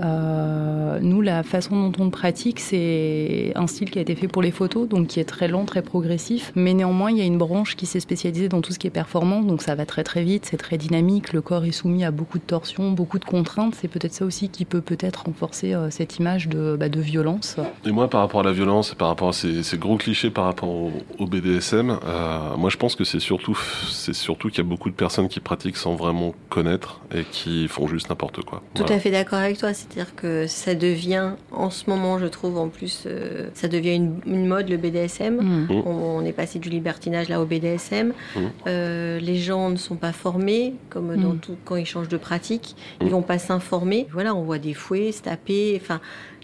Nous, 1.01 1.21
la 1.21 1.44
façon 1.44 1.89
dont 1.89 2.04
on 2.06 2.10
pratique, 2.10 2.60
c'est 2.60 3.51
un 3.56 3.68
style 3.68 3.89
qui 3.89 4.00
a 4.00 4.02
été 4.03 4.15
fait 4.15 4.27
pour 4.27 4.41
les 4.41 4.51
photos, 4.51 4.88
donc 4.88 5.07
qui 5.07 5.19
est 5.19 5.23
très 5.25 5.47
lent, 5.47 5.65
très 5.65 5.81
progressif. 5.81 6.51
Mais 6.55 6.73
néanmoins, 6.73 7.09
il 7.11 7.17
y 7.17 7.21
a 7.21 7.25
une 7.25 7.38
branche 7.38 7.75
qui 7.75 7.85
s'est 7.85 8.00
spécialisée 8.00 8.50
dans 8.50 8.61
tout 8.61 8.71
ce 8.73 8.79
qui 8.79 8.88
est 8.88 8.91
performance, 8.91 9.45
donc 9.47 9.61
ça 9.61 9.75
va 9.75 9.85
très 9.85 10.03
très 10.03 10.23
vite, 10.23 10.45
c'est 10.45 10.57
très 10.57 10.77
dynamique, 10.77 11.33
le 11.33 11.41
corps 11.41 11.65
est 11.65 11.71
soumis 11.71 12.03
à 12.05 12.11
beaucoup 12.11 12.38
de 12.38 12.44
torsions, 12.44 12.91
beaucoup 12.91 13.17
de 13.19 13.25
contraintes. 13.25 13.75
C'est 13.75 13.88
peut-être 13.88 14.13
ça 14.13 14.25
aussi 14.25 14.50
qui 14.50 14.65
peut 14.65 14.81
peut-être 14.81 15.23
renforcer 15.25 15.73
euh, 15.73 15.89
cette 15.89 16.17
image 16.19 16.47
de, 16.47 16.75
bah, 16.79 16.89
de 16.89 17.00
violence. 17.01 17.57
Et 17.85 17.91
moi, 17.91 18.09
par 18.09 18.21
rapport 18.21 18.41
à 18.41 18.44
la 18.44 18.51
violence 18.51 18.91
et 18.91 18.95
par 18.95 19.07
rapport 19.07 19.29
à 19.29 19.33
ces, 19.33 19.63
ces 19.63 19.77
gros 19.77 19.97
clichés 19.97 20.29
par 20.29 20.45
rapport 20.45 20.69
au, 20.69 20.91
au 21.19 21.25
BDSM, 21.27 21.97
euh, 22.05 22.55
moi 22.57 22.69
je 22.69 22.77
pense 22.77 22.95
que 22.95 23.03
c'est 23.03 23.19
surtout, 23.19 23.57
c'est 23.89 24.13
surtout 24.13 24.50
qu'il 24.50 24.57
y 24.59 24.67
a 24.67 24.69
beaucoup 24.69 24.89
de 24.89 24.95
personnes 24.95 25.27
qui 25.29 25.39
pratiquent 25.39 25.77
sans 25.77 25.95
vraiment 25.95 26.33
connaître 26.50 27.01
et 27.15 27.23
qui 27.23 27.67
font 27.67 27.88
juste 27.88 28.09
n'importe 28.09 28.44
quoi. 28.44 28.61
Tout 28.73 28.81
Voilà. 28.83 28.95
à 28.95 29.00
fait 29.00 29.11
d'accord 29.11 29.39
avec 29.39 29.57
toi, 29.57 29.73
c'est-à-dire 29.73 30.15
que 30.15 30.45
ça 30.47 30.75
devient, 30.75 31.31
en 31.51 31.69
ce 31.69 31.89
moment, 31.89 32.19
je 32.19 32.25
trouve, 32.25 32.57
en 32.57 32.69
plus, 32.69 33.03
euh, 33.05 33.50
ça 33.53 33.67
devient 33.67 33.92
une, 33.95 34.19
une 34.25 34.47
mode, 34.47 34.69
le 34.69 34.77
BDSM. 34.77 35.35
Mm. 35.35 35.67
Mm. 35.69 35.83
On, 35.85 36.17
on 36.19 36.25
est 36.25 36.33
passé 36.33 36.59
du 36.59 36.69
libertinage 36.69 37.29
là 37.29 37.41
au 37.41 37.45
BDSM. 37.45 38.13
Mm. 38.35 38.39
Euh, 38.67 39.19
les 39.19 39.37
gens 39.37 39.69
ne 39.69 39.77
sont 39.77 39.95
pas 39.95 40.11
formés, 40.11 40.75
comme 40.89 41.15
dans 41.15 41.35
tout, 41.35 41.55
quand 41.65 41.75
ils 41.75 41.85
changent 41.85 42.09
de 42.09 42.17
pratique, 42.17 42.75
ils 43.01 43.09
vont 43.09 43.21
pas 43.21 43.37
s'informer. 43.37 44.07
Voilà, 44.11 44.35
on 44.35 44.43
voit 44.43 44.59
des 44.59 44.73
fouets, 44.73 45.11
se 45.11 45.21
taper, 45.21 45.79
enfin. 45.81 45.99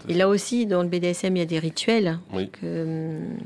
Et 0.09 0.13
là 0.15 0.27
aussi, 0.27 0.65
dans 0.65 0.81
le 0.81 0.89
BDSM, 0.89 1.35
il 1.35 1.39
y 1.39 1.43
a 1.43 1.45
des 1.45 1.59
rituels. 1.59 2.19
Oui. 2.33 2.49
que, 2.49 2.83
hum, 2.83 3.37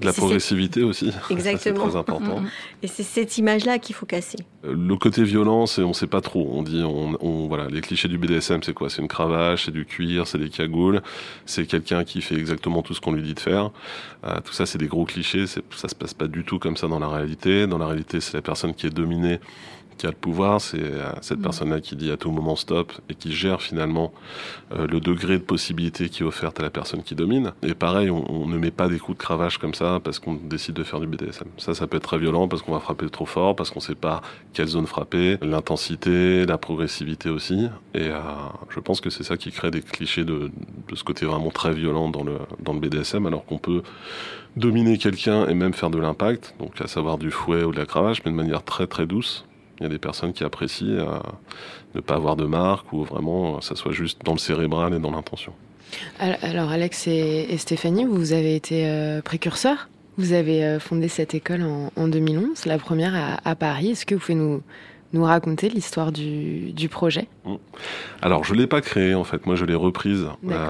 De 0.00 0.06
la 0.06 0.12
progressivité 0.12 0.82
aussi. 0.82 1.10
Exactement. 1.30 1.76
c'est 1.84 1.88
très 1.88 1.96
important. 1.98 2.42
Et 2.82 2.86
c'est 2.88 3.02
cette 3.02 3.38
image-là 3.38 3.78
qu'il 3.78 3.94
faut 3.94 4.04
casser. 4.04 4.36
Euh, 4.66 4.74
Le 4.76 4.96
côté 4.96 5.24
violent, 5.24 5.64
c'est 5.66 5.82
on 5.82 5.94
sait 5.94 6.06
pas 6.06 6.20
trop. 6.20 6.46
On 6.52 6.62
dit, 6.62 6.82
on, 6.84 7.16
on- 7.24 7.48
voilà, 7.48 7.68
les 7.68 7.80
clichés 7.80 8.08
du 8.08 8.18
BDSM, 8.18 8.62
c'est 8.62 8.74
quoi? 8.74 8.90
C'est 8.90 9.00
une 9.00 9.08
cravache, 9.08 9.64
c'est 9.64 9.70
du 9.72 9.86
cuir, 9.86 10.26
c'est 10.26 10.38
des 10.38 10.50
cagoules, 10.50 11.00
c'est 11.46 11.66
quelqu'un 11.66 12.04
qui 12.04 12.20
fait 12.20 12.34
exactement 12.36 12.82
tout 12.82 12.92
ce 12.92 13.00
qu'on 13.00 13.12
lui 13.12 13.22
dit 13.22 13.34
de 13.34 13.40
faire. 13.40 13.70
Euh, 14.24 14.40
tout 14.44 14.52
ça, 14.52 14.66
c'est 14.66 14.78
des 14.78 14.88
gros 14.88 15.04
clichés. 15.06 15.46
Ça 15.46 15.88
se 15.88 15.94
passe 15.94 16.12
pas 16.14 16.26
du 16.28 16.44
tout 16.44 16.58
comme 16.58 16.76
ça 16.76 16.86
dans 16.86 16.98
la 16.98 17.08
réalité. 17.08 17.66
Dans 17.66 17.78
la 17.78 17.86
réalité, 17.86 18.20
c'est 18.20 18.34
la 18.34 18.42
personne 18.42 18.74
qui 18.74 18.86
est 18.86 18.90
dominée 18.94 19.40
qui 19.96 20.06
a 20.06 20.10
le 20.10 20.16
pouvoir, 20.16 20.60
c'est 20.60 20.78
euh, 20.82 21.10
cette 21.20 21.38
Mm. 21.38 21.42
personne-là 21.42 21.80
qui 21.80 21.96
dit 21.96 22.10
à 22.10 22.16
tout 22.16 22.30
moment 22.30 22.56
stop 22.56 22.92
et 23.08 23.14
qui 23.14 23.32
gère 23.32 23.62
finalement 23.62 24.12
euh, 24.72 24.86
le 24.86 25.00
degré 25.00 25.38
de 25.38 25.42
possibilité 25.44 26.08
qui 26.08 26.22
est 26.22 26.26
offerte 26.26 26.60
à 26.60 26.62
la 26.62 26.70
personne 26.70 27.02
qui 27.02 27.14
domine. 27.14 27.52
Et 27.62 27.74
pareil, 27.74 28.10
on, 28.10 28.24
on 28.30 28.46
ne 28.46 28.56
met 28.58 28.70
pas 28.70 28.88
des 28.88 28.98
coups 28.98 29.18
de 29.18 29.22
cravache 29.22 29.58
comme 29.58 29.74
ça 29.74 30.00
parce 30.02 30.18
qu'on 30.18 30.34
décide 30.34 30.74
de 30.74 30.84
faire 30.84 31.00
du 31.00 31.06
BDSM. 31.06 31.48
Ça, 31.58 31.74
ça 31.74 31.86
peut 31.86 31.96
être 31.96 32.04
très 32.04 32.18
violent 32.18 32.48
parce 32.48 32.62
qu'on 32.62 32.72
va 32.72 32.80
frapper 32.80 33.08
trop 33.10 33.26
fort, 33.26 33.56
parce 33.56 33.70
qu'on 33.70 33.80
sait 33.80 33.94
pas 33.94 34.22
quelle 34.52 34.68
zone 34.68 34.86
frapper, 34.86 35.38
l'intensité, 35.42 36.46
la 36.46 36.58
progressivité 36.58 37.30
aussi. 37.30 37.68
Et 37.94 38.08
euh, 38.08 38.18
je 38.70 38.80
pense 38.80 39.00
que 39.00 39.10
c'est 39.10 39.24
ça 39.24 39.36
qui 39.36 39.50
crée 39.50 39.70
des 39.70 39.82
clichés 39.82 40.24
de, 40.24 40.50
de 40.88 40.94
ce 40.94 41.04
côté 41.04 41.26
vraiment 41.26 41.50
très 41.50 41.72
violent 41.72 42.08
dans 42.08 42.24
le, 42.24 42.38
dans 42.60 42.72
le 42.72 42.80
BDSM, 42.80 43.26
alors 43.26 43.44
qu'on 43.44 43.58
peut 43.58 43.82
dominer 44.56 44.98
quelqu'un 44.98 45.46
et 45.48 45.54
même 45.54 45.74
faire 45.74 45.90
de 45.90 45.98
l'impact, 45.98 46.54
donc 46.58 46.80
à 46.80 46.86
savoir 46.86 47.18
du 47.18 47.30
fouet 47.30 47.64
ou 47.64 47.72
de 47.72 47.78
la 47.78 47.86
cravache, 47.86 48.22
mais 48.24 48.30
de 48.30 48.36
manière 48.36 48.62
très 48.62 48.86
très 48.86 49.06
douce. 49.06 49.44
Il 49.80 49.82
y 49.84 49.86
a 49.86 49.88
des 49.88 49.98
personnes 49.98 50.32
qui 50.32 50.44
apprécient 50.44 50.86
euh, 50.88 51.18
ne 51.94 52.00
pas 52.00 52.14
avoir 52.14 52.36
de 52.36 52.44
marque 52.46 52.92
ou 52.92 53.02
vraiment 53.04 53.56
euh, 53.56 53.60
ça 53.60 53.74
soit 53.74 53.92
juste 53.92 54.20
dans 54.24 54.32
le 54.32 54.38
cérébral 54.38 54.94
et 54.94 54.98
dans 54.98 55.10
l'intention. 55.10 55.52
Al- 56.18 56.38
Alors 56.42 56.70
Alex 56.70 57.06
et, 57.08 57.46
et 57.50 57.58
Stéphanie, 57.58 58.04
vous 58.04 58.32
avez 58.32 58.54
été 58.56 58.86
euh, 58.88 59.20
précurseurs. 59.22 59.88
Vous 60.16 60.32
avez 60.32 60.64
euh, 60.64 60.78
fondé 60.78 61.08
cette 61.08 61.34
école 61.34 61.62
en, 61.62 61.90
en 61.96 62.06
2011, 62.08 62.66
la 62.66 62.78
première 62.78 63.14
à, 63.16 63.48
à 63.48 63.54
Paris. 63.56 63.90
Est-ce 63.90 64.06
que 64.06 64.14
vous 64.14 64.20
pouvez 64.20 64.36
nous, 64.36 64.62
nous 65.12 65.24
raconter 65.24 65.68
l'histoire 65.68 66.12
du, 66.12 66.70
du 66.72 66.88
projet? 66.88 67.26
Alors 68.22 68.44
je 68.44 68.54
l'ai 68.54 68.68
pas 68.68 68.80
créée 68.80 69.14
en 69.14 69.24
fait, 69.24 69.44
moi 69.46 69.56
je 69.56 69.64
l'ai 69.64 69.74
reprise 69.74 70.24
euh, 70.24 70.66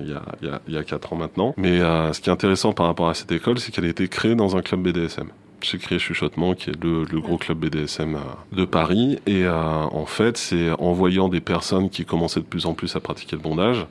il 0.00 0.08
y, 0.08 0.12
a, 0.12 0.22
il 0.40 0.48
y, 0.48 0.50
a, 0.50 0.60
il 0.66 0.74
y 0.74 0.78
a 0.78 0.82
4 0.84 1.12
ans 1.12 1.16
maintenant. 1.16 1.54
Mais 1.58 1.80
euh, 1.80 2.12
ce 2.14 2.20
qui 2.22 2.30
est 2.30 2.32
intéressant 2.32 2.72
par 2.72 2.86
rapport 2.86 3.08
à 3.10 3.14
cette 3.14 3.32
école, 3.32 3.58
c'est 3.58 3.70
qu'elle 3.72 3.84
a 3.84 3.88
été 3.88 4.08
créée 4.08 4.34
dans 4.34 4.56
un 4.56 4.62
club 4.62 4.80
BDSM. 4.82 5.28
Chez 5.60 5.78
Crier 5.78 5.98
Chuchotement, 5.98 6.54
qui 6.54 6.70
est 6.70 6.82
le, 6.82 7.04
gros 7.20 7.38
club 7.38 7.58
BDSM 7.58 8.18
de 8.52 8.64
Paris. 8.64 9.18
Et 9.26 9.48
en 9.48 10.06
fait, 10.06 10.36
c'est 10.36 10.70
en 10.70 10.92
voyant 10.92 11.28
des 11.28 11.40
personnes 11.40 11.90
qui 11.90 12.04
commençaient 12.04 12.40
de 12.40 12.46
plus 12.46 12.66
en 12.66 12.74
plus 12.74 12.94
à 12.96 13.00
pratiquer 13.00 13.36
le 13.36 13.42
bondage 13.42 13.86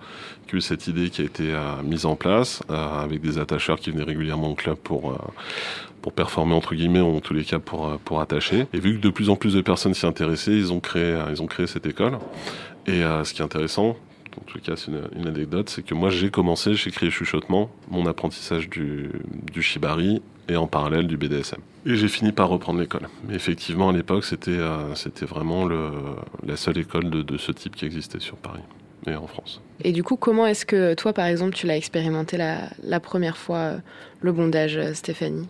que 0.47 0.59
cette 0.59 0.87
idée 0.87 1.09
qui 1.09 1.21
a 1.21 1.25
été 1.25 1.53
mise 1.83 2.05
en 2.05 2.15
place 2.15 2.61
avec 2.69 3.21
des 3.21 3.37
attacheurs 3.37 3.79
qui 3.79 3.91
venaient 3.91 4.03
régulièrement 4.03 4.51
au 4.51 4.55
club 4.55 4.77
pour 4.77 5.17
pour 6.01 6.13
performer 6.13 6.53
entre 6.53 6.75
guillemets, 6.75 7.01
ou 7.01 7.17
en 7.17 7.19
tous 7.19 7.33
les 7.33 7.43
cas 7.43 7.59
pour 7.59 7.97
pour 8.05 8.21
attacher. 8.21 8.67
Et 8.73 8.79
vu 8.79 8.97
que 8.97 9.01
de 9.01 9.09
plus 9.09 9.29
en 9.29 9.35
plus 9.35 9.53
de 9.53 9.61
personnes 9.61 9.93
s'y 9.93 10.05
intéressaient, 10.05 10.55
ils 10.55 10.71
ont 10.71 10.79
créé 10.79 11.19
ils 11.31 11.41
ont 11.41 11.47
créé 11.47 11.67
cette 11.67 11.85
école. 11.85 12.19
Et 12.87 13.01
ce 13.01 13.33
qui 13.33 13.41
est 13.41 13.45
intéressant, 13.45 13.97
en 14.39 14.43
tout 14.45 14.59
cas 14.59 14.75
c'est 14.75 14.91
une, 14.91 15.27
anecdote, 15.27 15.69
c'est 15.69 15.83
que 15.83 15.93
moi 15.93 16.09
j'ai 16.09 16.29
commencé, 16.29 16.73
j'ai 16.75 16.91
créé 16.91 17.09
Chuchotement, 17.09 17.69
mon 17.89 18.05
apprentissage 18.05 18.69
du, 18.69 19.11
shibari 19.61 20.21
et 20.47 20.55
en 20.55 20.67
parallèle 20.67 21.07
du 21.07 21.17
BDSM. 21.17 21.59
Et 21.85 21.95
j'ai 21.95 22.07
fini 22.07 22.31
par 22.31 22.49
reprendre 22.49 22.79
l'école. 22.79 23.07
Effectivement, 23.31 23.89
à 23.89 23.93
l'époque, 23.93 24.25
c'était 24.25 24.51
euh, 24.51 24.93
vraiment 25.21 25.67
la 25.67 26.55
seule 26.55 26.77
école 26.77 27.09
de, 27.09 27.37
ce 27.37 27.51
type 27.51 27.75
qui 27.75 27.85
existait 27.85 28.19
sur 28.19 28.37
Paris 28.37 28.61
et 29.07 29.15
en 29.15 29.27
France. 29.27 29.61
Et 29.83 29.91
du 29.91 30.03
coup, 30.03 30.15
comment 30.15 30.45
est-ce 30.45 30.65
que 30.65 30.93
toi, 30.93 31.13
par 31.13 31.25
exemple, 31.25 31.53
tu 31.53 31.67
l'as 31.67 31.77
expérimenté 31.77 32.37
la, 32.37 32.69
la, 32.83 32.99
première 32.99 33.37
fois, 33.37 33.57
euh, 33.57 33.77
le 34.21 34.31
bondage, 34.31 34.77
euh, 34.77 34.93
Stéphanie? 34.93 35.47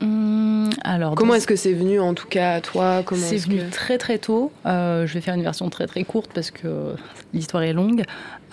Hum, 0.00 0.70
alors, 0.84 1.14
Comment 1.14 1.34
est-ce 1.34 1.46
que 1.46 1.56
c'est 1.56 1.72
venu 1.72 2.00
en 2.00 2.14
tout 2.14 2.28
cas 2.28 2.54
à 2.54 2.60
toi 2.60 3.02
C'est 3.14 3.36
venu 3.36 3.60
très 3.70 3.98
très 3.98 4.18
tôt. 4.18 4.52
Euh, 4.66 5.06
je 5.06 5.14
vais 5.14 5.20
faire 5.20 5.34
une 5.34 5.42
version 5.42 5.68
très 5.70 5.86
très 5.86 6.04
courte 6.04 6.30
parce 6.34 6.50
que 6.50 6.94
l'histoire 7.34 7.62
est 7.62 7.72
longue. 7.72 8.04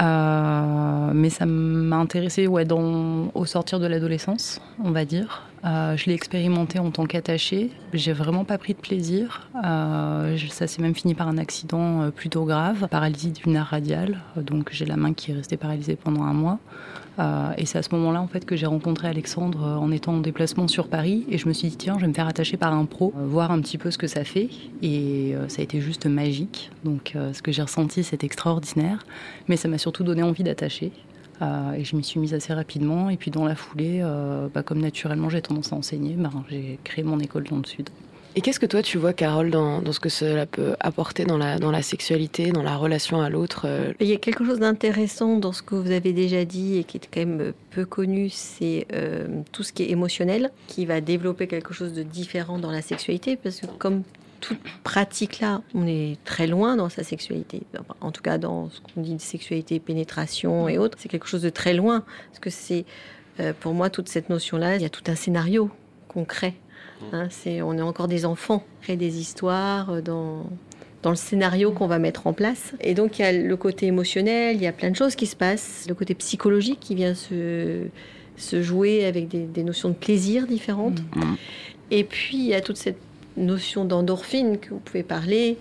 Euh, 0.02 1.12
mais 1.14 1.30
ça 1.30 1.46
m'a 1.46 1.98
intéressé 1.98 2.48
ouais, 2.48 2.66
au 2.72 3.46
sortir 3.46 3.80
de 3.80 3.88
l'adolescence, 3.88 4.62
on 4.84 4.92
va 4.92 5.06
dire. 5.06 5.44
Euh, 5.64 5.98
je 5.98 6.06
l'ai 6.06 6.14
expérimenté 6.14 6.80
en 6.80 6.92
tant 6.92 7.06
qu'attaché. 7.06 7.72
J'ai 7.94 8.14
vraiment 8.14 8.44
pas 8.44 8.58
pris 8.58 8.74
de 8.74 8.80
plaisir. 8.80 9.50
ça 9.64 10.68
s'est 10.68 10.82
même 10.82 10.96
fini 10.96 11.16
par 11.16 11.28
un 11.28 11.38
accident 11.38 12.12
plutôt 12.12 12.46
grave, 12.46 12.88
paralysie 12.90 13.32
du 13.32 13.50
nerf 13.50 13.68
radial. 13.68 14.20
Donc 14.36 14.70
j'ai 14.72 14.86
la 14.86 14.98
main 14.98 15.14
qui 15.14 15.32
est 15.32 15.36
restée 15.36 15.58
paralysée 15.58 15.96
pendant 15.96 16.24
un 16.24 16.34
mois. 16.34 16.60
Euh, 17.20 17.54
et 17.58 17.66
c'est 17.66 17.78
à 17.78 17.84
ce 17.84 17.90
moment-là 17.96 18.22
en 18.22 18.28
fait 18.28 18.46
que 18.46 18.56
j'ai 18.56 18.66
rencontré 18.66 19.08
Alexandre 19.08 19.64
euh, 19.64 19.76
en 19.78 19.92
étant 19.92 20.16
en 20.16 20.20
déplacement 20.20 20.68
sur 20.68 20.90
Paris 20.90 21.26
et 21.30 21.38
je 21.38 21.48
me 21.48 21.54
suis 21.54 21.70
dit 21.70 21.78
tiens 21.78 21.96
je 21.96 22.02
vais 22.02 22.08
me 22.08 22.14
faire 22.14 22.28
attacher 22.28 22.58
par 22.58 22.74
un 22.74 22.86
pro, 22.86 23.14
euh, 23.18 23.26
voir 23.26 23.52
un 23.52 23.62
petit 23.62 23.78
peu 23.78 23.90
ce 23.90 23.98
que 23.98 24.08
ça 24.08 24.26
fait 24.26 24.50
et 24.82 25.36
ça 25.48 25.62
a 25.62 25.64
été 25.64 25.80
juste 25.80 26.06
magique. 26.06 26.72
Donc 26.84 27.16
ce 27.34 27.42
que 27.42 27.52
j'ai 27.52 27.62
ressenti 27.62 28.04
c'est 28.04 28.24
extraordinaire, 28.24 29.06
mais 29.48 29.58
ça 29.58 29.68
m'a 29.68 29.78
surtout 29.86 30.04
donné 30.04 30.24
envie 30.24 30.42
d'attacher. 30.42 30.92
et 31.42 31.84
je 31.84 31.96
m'y 31.96 32.04
suis 32.04 32.20
mise 32.20 32.34
assez 32.34 32.54
rapidement. 32.56 33.12
Et 33.12 33.18
puis 33.18 33.30
dans 33.30 33.46
la 33.46 33.56
foulée, 33.56 34.02
bah, 34.52 34.64
comme 34.64 34.80
naturellement 34.80 35.30
j'ai 35.30 35.44
tendance 35.44 35.72
à 35.72 35.76
enseigner, 35.76 36.16
bah, 36.18 36.32
j'ai 36.50 36.80
créé 36.84 37.04
mon 37.04 37.20
école 37.20 37.44
dans 37.44 37.58
le 37.58 37.66
Sud. 37.66 37.90
Et 38.38 38.42
qu'est-ce 38.42 38.60
que 38.60 38.66
toi 38.66 38.82
tu 38.82 38.98
vois, 38.98 39.14
Carole, 39.14 39.50
dans, 39.50 39.82
dans, 39.82 39.94
ce 39.94 40.02
que 40.02 40.10
cela 40.10 40.46
peut 40.46 40.76
apporter 40.82 41.24
dans 41.24 41.38
la, 41.38 41.58
dans 41.58 41.72
la 41.72 41.82
sexualité, 41.82 42.52
dans 42.52 42.64
la 42.64 42.76
relation 42.76 43.22
à 43.22 43.30
l'autre 43.30 43.62
euh? 43.66 43.94
Il 44.02 44.08
y 44.08 44.14
a 44.14 44.18
quelque 44.18 44.44
chose 44.44 44.60
d'intéressant 44.60 45.38
dans 45.38 45.54
ce 45.54 45.62
que 45.62 45.76
vous 45.76 45.92
avez 45.92 46.12
déjà 46.12 46.44
dit 46.44 46.78
et 46.78 46.84
qui 46.84 46.98
est 46.98 47.08
quand 47.12 47.22
même 47.22 47.54
peu 47.72 47.86
connu, 47.86 48.30
c'est 48.30 48.88
euh, 48.92 49.28
tout 49.54 49.64
ce 49.64 49.72
qui 49.72 49.84
est 49.84 49.92
émotionnel, 49.92 50.52
qui 50.68 50.86
va 50.86 51.00
développer 51.00 51.48
quelque 51.48 51.74
chose 51.74 51.94
de 51.94 52.04
différent 52.04 52.60
dans 52.60 52.72
la 52.72 52.82
sexualité, 52.82 53.38
parce 53.38 53.62
que 53.62 53.68
comme 53.68 54.04
toute 54.48 54.60
pratique 54.84 55.40
là, 55.40 55.62
on 55.74 55.88
est 55.88 56.18
très 56.26 56.48
loin 56.48 56.76
dans 56.76 56.90
sa 56.90 57.04
sexualité. 57.04 57.64
en 58.02 58.12
tout 58.12 58.22
cas, 58.22 58.38
dans 58.38 58.70
ce 58.70 58.80
qu'on 58.82 59.02
dit 59.02 59.16
de 59.16 59.22
sexualité, 59.22 59.80
pénétration 59.80 60.68
et 60.68 60.78
autres, 60.78 60.98
c'est 61.00 61.10
quelque 61.10 61.28
chose 61.28 61.42
de 61.42 61.50
très 61.50 61.74
loin. 61.74 62.04
Parce 62.30 62.40
que 62.40 62.50
c'est, 62.50 62.86
euh, 63.40 63.54
pour 63.60 63.74
moi, 63.74 63.90
toute 63.90 64.10
cette 64.10 64.30
notion-là, 64.30 64.76
il 64.76 64.82
y 64.82 64.86
a 64.86 64.90
tout 64.90 65.04
un 65.08 65.16
scénario 65.16 65.70
concret 66.08 66.56
Hein, 67.12 67.28
c'est, 67.30 67.62
on 67.62 67.78
est 67.78 67.82
encore 67.82 68.08
des 68.08 68.26
enfants, 68.26 68.64
créer 68.82 68.96
des 68.96 69.20
histoires 69.20 69.90
euh, 69.92 70.02
dans, 70.02 70.46
dans 71.04 71.10
le 71.10 71.16
scénario 71.16 71.72
qu'on 71.72 71.88
va 71.88 72.00
mettre 72.00 72.28
en 72.28 72.34
place. 72.34 72.74
Et 72.82 72.94
donc 72.94 73.20
il 73.20 73.22
y 73.22 73.26
a 73.26 73.32
le 73.32 73.58
côté 73.58 73.88
émotionnel, 73.88 74.56
il 74.56 74.62
y 74.62 74.68
a 74.68 74.72
plein 74.72 74.92
de 74.92 74.96
choses 74.96 75.16
qui 75.16 75.26
se 75.26 75.36
passent, 75.36 75.86
le 75.88 75.96
côté 75.96 76.16
psychologique 76.16 76.80
qui 76.80 76.96
vient 76.96 77.14
se, 77.14 77.88
se 78.38 78.62
jouer 78.62 79.06
avec 79.06 79.28
des, 79.28 79.64
notions 79.64 79.90
de 79.90 79.96
plaisir 79.96 80.48
différentes. 80.48 81.02
Mmh. 81.16 81.20
Mmh. 81.20 81.38
Et 81.92 82.04
puis 82.04 82.38
il 82.38 82.46
y 82.46 82.54
a 82.54 82.62
toute 82.62 82.78
cette 82.78 82.98
notion 83.38 83.86
d'endorphine 83.86 84.58
que 84.58 84.70
vous 84.70 84.80
pouvez 84.80 85.04
parler 85.04 85.58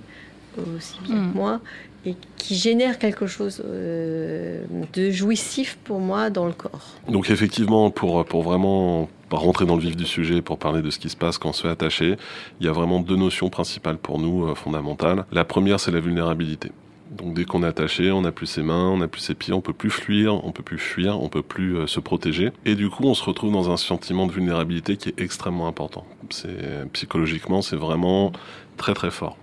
aussi 0.77 0.97
bien 1.03 1.17
mmh. 1.17 1.33
que 1.33 1.37
moi, 1.37 1.61
et 2.07 2.17
qui 2.37 2.55
génère 2.55 2.99
quelque 2.99 3.27
chose 3.27 3.63
euh, 3.65 4.63
de 4.93 5.11
jouissif 5.11 5.79
pour 5.85 6.01
moi 6.01 6.31
dans 6.31 6.47
le 6.47 6.53
corps. 6.53 6.95
Donc 7.09 7.31
effectivement, 7.31 7.91
pour, 7.91 8.25
pour 8.25 8.43
vraiment 8.43 9.09
rentrer 9.31 9.67
dans 9.67 9.77
le 9.77 9.83
vif 9.83 9.97
du 9.97 10.05
sujet, 10.05 10.43
pour 10.43 10.59
parler 10.59 10.83
de 10.83 10.91
ce 10.91 10.99
qui 10.99 11.09
se 11.09 11.17
passe 11.17 11.39
quand 11.39 11.51
on 11.51 11.53
se 11.53 11.63
fait 11.63 11.69
attacher, 11.69 12.17
il 12.61 12.67
y 12.67 12.69
a 12.69 12.73
vraiment 12.73 13.01
deux 13.01 13.17
notions 13.17 13.49
principales 13.51 13.99
pour 13.99 14.19
nous, 14.19 14.47
euh, 14.47 14.55
fondamentales. 14.55 15.25
La 15.33 15.45
première, 15.45 15.81
c'est 15.81 15.91
la 15.91 16.01
vulnérabilité. 16.01 16.71
Donc 17.11 17.35
dès 17.35 17.45
qu'on 17.45 17.63
est 17.63 17.67
attaché, 17.67 18.11
on 18.11 18.23
n'a 18.23 18.33
plus 18.33 18.47
ses 18.47 18.63
mains, 18.63 18.89
on 18.89 18.99
n'a 18.99 19.09
plus 19.09 19.21
ses 19.21 19.35
pieds, 19.35 19.53
on 19.53 19.61
peut 19.61 19.73
plus 19.73 19.91
fuir, 19.91 20.45
on 20.45 20.53
peut 20.53 20.63
plus 20.63 20.79
fuir, 20.79 21.21
on 21.21 21.29
peut 21.29 21.43
plus 21.43 21.77
euh, 21.77 21.87
se 21.87 22.01
protéger. 22.01 22.51
Et 22.65 22.75
du 22.75 22.89
coup, 22.89 23.05
on 23.05 23.15
se 23.15 23.25
retrouve 23.25 23.53
dans 23.53 23.71
un 23.71 23.77
sentiment 23.77 24.27
de 24.27 24.33
vulnérabilité 24.33 24.97
qui 24.97 25.11
est 25.11 25.21
extrêmement 25.21 25.69
important. 25.69 26.07
C'est 26.31 26.91
psychologiquement, 26.93 27.63
c'est 27.63 27.77
vraiment 27.77 28.33
très 28.77 28.95
très 28.95 29.11
fort. 29.11 29.37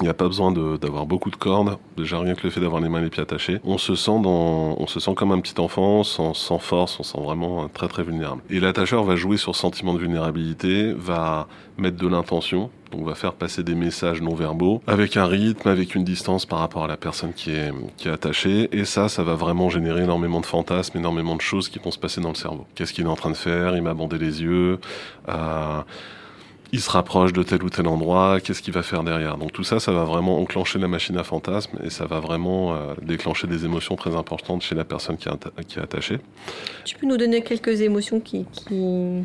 Il 0.00 0.04
n'y 0.04 0.10
a 0.10 0.14
pas 0.14 0.26
besoin 0.26 0.52
d'avoir 0.52 1.06
beaucoup 1.06 1.30
de 1.30 1.36
cordes. 1.36 1.78
Déjà 1.96 2.18
rien 2.18 2.34
que 2.34 2.42
le 2.42 2.50
fait 2.50 2.60
d'avoir 2.60 2.82
les 2.82 2.88
mains 2.88 3.00
et 3.00 3.04
les 3.04 3.10
pieds 3.10 3.22
attachés, 3.22 3.60
on 3.64 3.78
se 3.78 3.94
sent 3.94 4.20
dans, 4.22 4.76
on 4.78 4.86
se 4.86 5.00
sent 5.00 5.14
comme 5.14 5.32
un 5.32 5.40
petit 5.40 5.58
enfant, 5.58 6.04
sans, 6.04 6.34
sans 6.34 6.58
force, 6.58 7.00
on 7.00 7.02
se 7.02 7.12
sent 7.12 7.20
vraiment 7.22 7.66
très 7.68 7.88
très 7.88 8.02
vulnérable. 8.02 8.42
Et 8.50 8.60
l'attacheur 8.60 9.04
va 9.04 9.16
jouer 9.16 9.38
sur 9.38 9.56
sentiment 9.56 9.94
de 9.94 9.98
vulnérabilité, 9.98 10.92
va 10.92 11.48
mettre 11.78 11.96
de 11.96 12.06
l'intention, 12.06 12.70
donc 12.92 13.06
va 13.06 13.14
faire 13.14 13.32
passer 13.32 13.62
des 13.62 13.74
messages 13.74 14.20
non 14.20 14.34
verbaux 14.34 14.82
avec 14.86 15.16
un 15.16 15.26
rythme, 15.26 15.68
avec 15.68 15.94
une 15.94 16.04
distance 16.04 16.44
par 16.44 16.58
rapport 16.58 16.84
à 16.84 16.88
la 16.88 16.98
personne 16.98 17.32
qui 17.32 17.50
est 17.52 17.72
qui 17.96 18.08
est 18.08 18.12
attachée. 18.12 18.68
Et 18.72 18.84
ça, 18.84 19.08
ça 19.08 19.22
va 19.22 19.34
vraiment 19.34 19.70
générer 19.70 20.02
énormément 20.02 20.40
de 20.40 20.46
fantasmes, 20.46 20.98
énormément 20.98 21.36
de 21.36 21.40
choses 21.40 21.70
qui 21.70 21.78
vont 21.78 21.90
se 21.90 21.98
passer 21.98 22.20
dans 22.20 22.30
le 22.30 22.34
cerveau. 22.34 22.66
Qu'est-ce 22.74 22.92
qu'il 22.92 23.04
est 23.04 23.08
en 23.08 23.16
train 23.16 23.30
de 23.30 23.36
faire? 23.36 23.74
Il 23.76 23.82
m'a 23.82 23.94
bandé 23.94 24.18
les 24.18 24.42
yeux. 24.42 24.78
Euh, 25.30 25.80
il 26.72 26.80
se 26.80 26.90
rapproche 26.90 27.32
de 27.32 27.42
tel 27.42 27.62
ou 27.62 27.70
tel 27.70 27.86
endroit, 27.86 28.40
qu'est-ce 28.40 28.62
qu'il 28.62 28.74
va 28.74 28.82
faire 28.82 29.02
derrière. 29.02 29.36
Donc 29.36 29.52
tout 29.52 29.64
ça, 29.64 29.80
ça 29.80 29.92
va 29.92 30.04
vraiment 30.04 30.40
enclencher 30.40 30.78
la 30.78 30.88
machine 30.88 31.16
à 31.16 31.24
fantasmes 31.24 31.78
et 31.84 31.90
ça 31.90 32.06
va 32.06 32.20
vraiment 32.20 32.74
euh, 32.74 32.94
déclencher 33.02 33.46
des 33.46 33.64
émotions 33.64 33.96
très 33.96 34.16
importantes 34.16 34.62
chez 34.62 34.74
la 34.74 34.84
personne 34.84 35.16
qui 35.16 35.28
est, 35.28 35.64
qui 35.66 35.78
est 35.78 35.82
attachée. 35.82 36.18
Tu 36.84 36.96
peux 36.96 37.06
nous 37.06 37.16
donner 37.16 37.42
quelques 37.42 37.80
émotions 37.80 38.20
qui, 38.20 38.46
qui, 38.52 39.24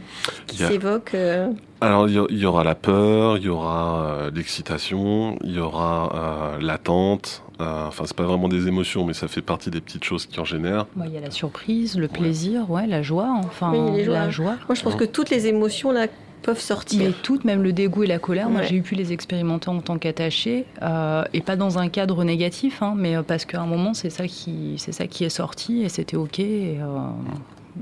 s'évoquent 0.55 1.15
euh 1.15 1.47
Alors 1.81 2.07
il 2.07 2.37
y, 2.37 2.45
aura 2.45 2.63
la 2.63 2.75
peur, 2.75 3.37
il 3.37 3.43
y 3.43 3.49
aura 3.49 4.05
euh, 4.05 4.31
l'excitation, 4.33 5.37
il 5.43 5.53
y 5.53 5.59
aura 5.59 6.57
l'attente. 6.59 7.43
Enfin, 7.59 8.05
c'est 8.07 8.15
pas 8.15 8.23
vraiment 8.23 8.47
des 8.47 8.67
émotions, 8.67 9.05
mais 9.05 9.13
ça 9.13 9.27
fait 9.27 9.43
partie 9.43 9.69
des 9.69 9.81
petites 9.81 10.03
choses 10.03 10.25
qui 10.25 10.39
en 10.39 10.45
génèrent. 10.45 10.87
Il 11.05 11.11
y 11.11 11.17
a 11.17 11.21
la 11.21 11.29
surprise, 11.29 11.95
le 11.95 12.07
plaisir, 12.07 12.71
ouais, 12.71 12.87
la 12.87 13.03
joie, 13.03 13.29
enfin, 13.37 13.71
la 13.71 14.31
joie. 14.31 14.55
Moi, 14.67 14.73
je 14.73 14.81
pense 14.81 14.95
que 14.95 15.03
toutes 15.03 15.29
les 15.29 15.45
émotions 15.45 15.91
là 15.91 16.07
peuvent 16.41 16.59
sortir. 16.59 16.99
Mais 16.99 17.11
toutes, 17.23 17.45
même 17.45 17.61
le 17.63 17.73
dégoût 17.73 18.03
et 18.03 18.07
la 18.07 18.19
colère, 18.19 18.49
moi 18.49 18.63
j'ai 18.63 18.75
eu 18.75 18.81
pu 18.81 18.95
les 18.95 19.13
expérimenter 19.13 19.69
en 19.69 19.81
tant 19.81 19.97
qu'attaché, 19.97 20.65
euh, 20.81 21.23
et 21.33 21.41
pas 21.41 21.55
dans 21.55 21.77
un 21.77 21.89
cadre 21.89 22.23
négatif, 22.23 22.81
hein, 22.81 22.93
mais 22.97 23.15
euh, 23.15 23.23
parce 23.23 23.45
qu'à 23.45 23.61
un 23.61 23.65
moment 23.65 23.93
c'est 23.93 24.09
ça 24.09 24.27
qui 24.27 24.75
c'est 24.77 24.91
ça 24.91 25.07
qui 25.07 25.23
est 25.23 25.29
sorti 25.29 25.81
et 25.81 25.89
c'était 25.89 26.17
ok, 26.17 26.39
et, 26.39 26.79
euh, 26.79 26.85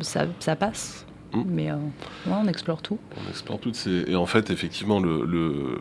ça, 0.01 0.25
ça, 0.39 0.55
passe. 0.55 1.05
Mm. 1.33 1.43
Mais 1.47 1.69
on 2.27 2.47
explore 2.47 2.81
tout. 2.81 2.97
On 3.25 3.29
explore 3.29 3.59
tout. 3.59 3.71
Et 4.07 4.15
en 4.15 4.25
fait, 4.25 4.49
effectivement, 4.49 4.99
le, 4.99 5.25
le, 5.25 5.79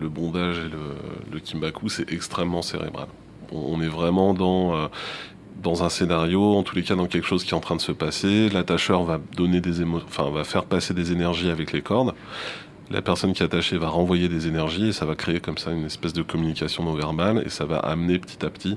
le 0.00 0.08
bondage 0.08 0.58
et 0.58 0.68
le, 0.68 0.96
le 1.32 1.40
kimbaku, 1.40 1.88
c'est 1.88 2.12
extrêmement 2.12 2.62
cérébral. 2.62 3.06
On 3.52 3.80
est 3.80 3.88
vraiment 3.88 4.34
dans 4.34 4.88
dans 5.60 5.84
un 5.84 5.88
scénario, 5.88 6.54
en 6.56 6.62
tous 6.62 6.74
les 6.76 6.82
cas 6.82 6.94
dans 6.94 7.06
quelque 7.06 7.26
chose 7.26 7.44
qui 7.44 7.50
est 7.50 7.54
en 7.54 7.60
train 7.60 7.76
de 7.76 7.80
se 7.80 7.92
passer. 7.92 8.48
L'attacheur 8.48 9.04
va 9.04 9.20
donner 9.36 9.60
des 9.60 9.82
émotions, 9.82 10.06
enfin 10.08 10.30
va 10.30 10.44
faire 10.44 10.64
passer 10.64 10.94
des 10.94 11.12
énergies 11.12 11.50
avec 11.50 11.72
les 11.72 11.82
cordes. 11.82 12.14
La 12.90 13.00
personne 13.00 13.32
qui 13.32 13.42
est 13.42 13.46
attachée 13.46 13.78
va 13.78 13.88
renvoyer 13.88 14.28
des 14.28 14.48
énergies 14.48 14.88
et 14.88 14.92
ça 14.92 15.06
va 15.06 15.14
créer 15.14 15.40
comme 15.40 15.56
ça 15.56 15.70
une 15.70 15.86
espèce 15.86 16.12
de 16.12 16.22
communication 16.22 16.84
non 16.84 16.92
verbale 16.92 17.42
et 17.46 17.48
ça 17.48 17.64
va 17.64 17.78
amener 17.78 18.18
petit 18.18 18.44
à 18.44 18.50
petit 18.50 18.76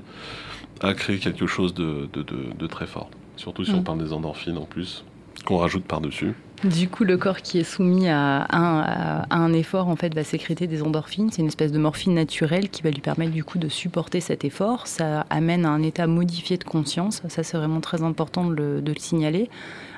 à 0.80 0.94
créer 0.94 1.18
quelque 1.18 1.46
chose 1.46 1.74
de, 1.74 2.08
de, 2.12 2.22
de, 2.22 2.66
très 2.66 2.86
fort. 2.86 3.10
Surtout 3.36 3.64
si 3.64 3.72
on 3.72 3.80
mm. 3.80 3.84
parle 3.84 3.98
des 3.98 4.12
endorphines 4.12 4.58
en 4.58 4.64
plus, 4.64 5.04
qu'on 5.44 5.58
rajoute 5.58 5.84
par-dessus. 5.84 6.34
Du 6.64 6.88
coup, 6.88 7.04
le 7.04 7.18
corps 7.18 7.42
qui 7.42 7.58
est 7.58 7.64
soumis 7.64 8.08
à 8.08 8.46
un, 9.30 9.52
effort, 9.52 9.88
en 9.88 9.96
fait, 9.96 10.14
va 10.14 10.24
sécréter 10.24 10.66
des 10.66 10.82
endorphines. 10.82 11.30
C'est 11.30 11.42
une 11.42 11.48
espèce 11.48 11.70
de 11.70 11.78
morphine 11.78 12.14
naturelle 12.14 12.70
qui 12.70 12.82
va 12.82 12.90
lui 12.90 13.00
permettre, 13.00 13.32
du 13.32 13.44
coup, 13.44 13.58
de 13.58 13.68
supporter 13.68 14.20
cet 14.20 14.44
effort. 14.44 14.86
Ça 14.86 15.26
amène 15.28 15.66
à 15.66 15.70
un 15.70 15.82
état 15.82 16.06
modifié 16.06 16.56
de 16.56 16.64
conscience. 16.64 17.22
Ça, 17.28 17.42
c'est 17.42 17.56
vraiment 17.58 17.80
très 17.80 18.02
important 18.02 18.44
de 18.44 18.82
le, 18.84 18.94
signaler. 18.98 19.50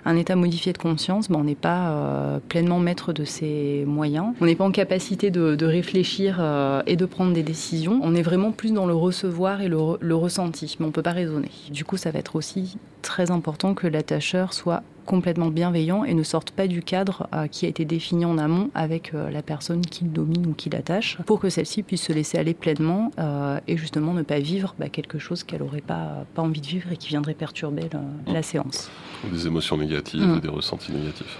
Un 0.04 0.16
état 0.16 0.34
modifié 0.36 0.72
de 0.72 0.78
conscience, 0.78 1.28
ben, 1.28 1.38
on 1.38 1.44
n'est 1.44 1.54
pas 1.54 1.90
euh, 1.90 2.38
pleinement 2.48 2.80
maître 2.80 3.12
de 3.12 3.24
ses 3.24 3.84
moyens. 3.86 4.34
On 4.40 4.46
n'est 4.46 4.56
pas 4.56 4.64
en 4.64 4.72
capacité 4.72 5.30
de, 5.30 5.54
de 5.54 5.66
réfléchir 5.66 6.38
euh, 6.40 6.82
et 6.86 6.96
de 6.96 7.04
prendre 7.04 7.32
des 7.32 7.42
décisions. 7.42 8.00
On 8.02 8.14
est 8.14 8.22
vraiment 8.22 8.50
plus 8.50 8.72
dans 8.72 8.86
le 8.86 8.94
recevoir 8.94 9.60
et 9.60 9.68
le, 9.68 9.78
le 10.00 10.14
ressenti, 10.14 10.76
mais 10.78 10.86
on 10.86 10.88
ne 10.88 10.92
peut 10.92 11.02
pas 11.02 11.12
raisonner. 11.12 11.50
Du 11.70 11.84
coup, 11.84 11.96
ça 11.96 12.10
va 12.10 12.18
être 12.18 12.36
aussi 12.36 12.78
très 13.02 13.30
important 13.30 13.74
que 13.74 13.86
l'attacheur 13.86 14.52
soit 14.52 14.82
complètement 15.08 15.48
bienveillants 15.48 16.04
et 16.04 16.12
ne 16.12 16.22
sortent 16.22 16.50
pas 16.50 16.66
du 16.66 16.82
cadre 16.82 17.28
euh, 17.34 17.46
qui 17.46 17.64
a 17.64 17.68
été 17.70 17.86
défini 17.86 18.26
en 18.26 18.36
amont 18.36 18.70
avec 18.74 19.14
euh, 19.14 19.30
la 19.30 19.40
personne 19.40 19.80
qui 19.80 20.04
le 20.04 20.10
domine 20.10 20.46
ou 20.46 20.52
qui 20.52 20.68
l'attache, 20.68 21.16
pour 21.24 21.40
que 21.40 21.48
celle-ci 21.48 21.82
puisse 21.82 22.02
se 22.02 22.12
laisser 22.12 22.36
aller 22.36 22.52
pleinement 22.52 23.10
euh, 23.18 23.58
et 23.66 23.78
justement 23.78 24.12
ne 24.12 24.20
pas 24.22 24.38
vivre 24.38 24.74
bah, 24.78 24.90
quelque 24.90 25.18
chose 25.18 25.44
qu'elle 25.44 25.62
n'aurait 25.62 25.80
pas, 25.80 26.26
pas 26.34 26.42
envie 26.42 26.60
de 26.60 26.66
vivre 26.66 26.92
et 26.92 26.98
qui 26.98 27.08
viendrait 27.08 27.32
perturber 27.32 27.84
la 28.26 28.42
séance. 28.42 28.90
Des 29.32 29.46
émotions 29.46 29.78
négatives, 29.78 30.20
Mm. 30.20 30.40
des 30.40 30.48
ressentis 30.48 30.92
négatifs. 30.92 31.38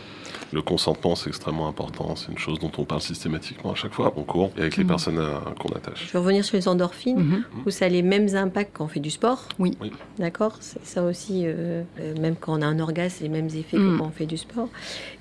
Le 0.52 0.62
consentement, 0.62 1.14
c'est 1.14 1.28
extrêmement 1.28 1.68
important. 1.68 2.16
C'est 2.16 2.32
une 2.32 2.38
chose 2.38 2.58
dont 2.58 2.70
on 2.78 2.84
parle 2.84 3.02
systématiquement 3.02 3.72
à 3.72 3.74
chaque 3.74 3.92
fois 3.92 4.14
en 4.16 4.22
cours 4.22 4.50
et 4.56 4.60
avec 4.62 4.76
les 4.78 4.84
Mm. 4.84 4.88
personnes 4.88 5.18
euh, 5.18 5.38
qu'on 5.58 5.68
attache. 5.74 6.06
Je 6.06 6.12
vais 6.12 6.18
revenir 6.18 6.44
sur 6.44 6.56
les 6.56 6.68
endorphines, 6.68 7.18
Mhm. 7.18 7.44
où 7.66 7.70
ça 7.70 7.84
a 7.84 7.88
les 7.88 8.00
mêmes 8.02 8.34
impacts 8.34 8.76
quand 8.76 8.84
on 8.84 8.88
fait 8.88 9.00
du 9.00 9.10
sport. 9.10 9.46
Oui. 9.58 9.76
Oui. 9.80 9.92
D'accord 10.18 10.56
C'est 10.60 10.84
ça 10.86 11.02
aussi, 11.04 11.42
euh, 11.44 11.82
euh, 12.00 12.14
même 12.20 12.34
quand 12.36 12.58
on 12.58 12.62
a 12.62 12.66
un 12.66 12.78
orgasme, 12.80 13.16
c'est 13.18 13.24
les 13.24 13.30
mêmes 13.30 13.48
effets 13.54 13.76
Mm. 13.78 13.92
que 13.94 13.98
quand 13.98 14.06
on 14.06 14.10
fait 14.10 14.26
du 14.26 14.38
sport. 14.38 14.68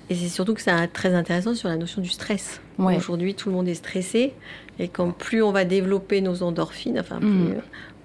Et 0.08 0.14
c'est 0.14 0.28
surtout 0.28 0.54
que 0.54 0.62
ça 0.62 0.76
a 0.76 0.86
très 0.86 1.14
intéressant 1.14 1.54
sur 1.54 1.68
la 1.68 1.76
notion 1.76 2.00
du 2.00 2.08
stress. 2.08 2.60
Ouais. 2.78 2.96
Aujourd'hui, 2.96 3.34
tout 3.34 3.50
le 3.50 3.54
monde 3.56 3.68
est 3.68 3.74
stressé. 3.74 4.32
Et 4.78 4.88
quand 4.88 5.10
plus 5.10 5.42
on 5.42 5.52
va 5.52 5.64
développer 5.66 6.20
nos 6.22 6.42
endorphines, 6.42 6.98
enfin, 6.98 7.18
plus, 7.18 7.54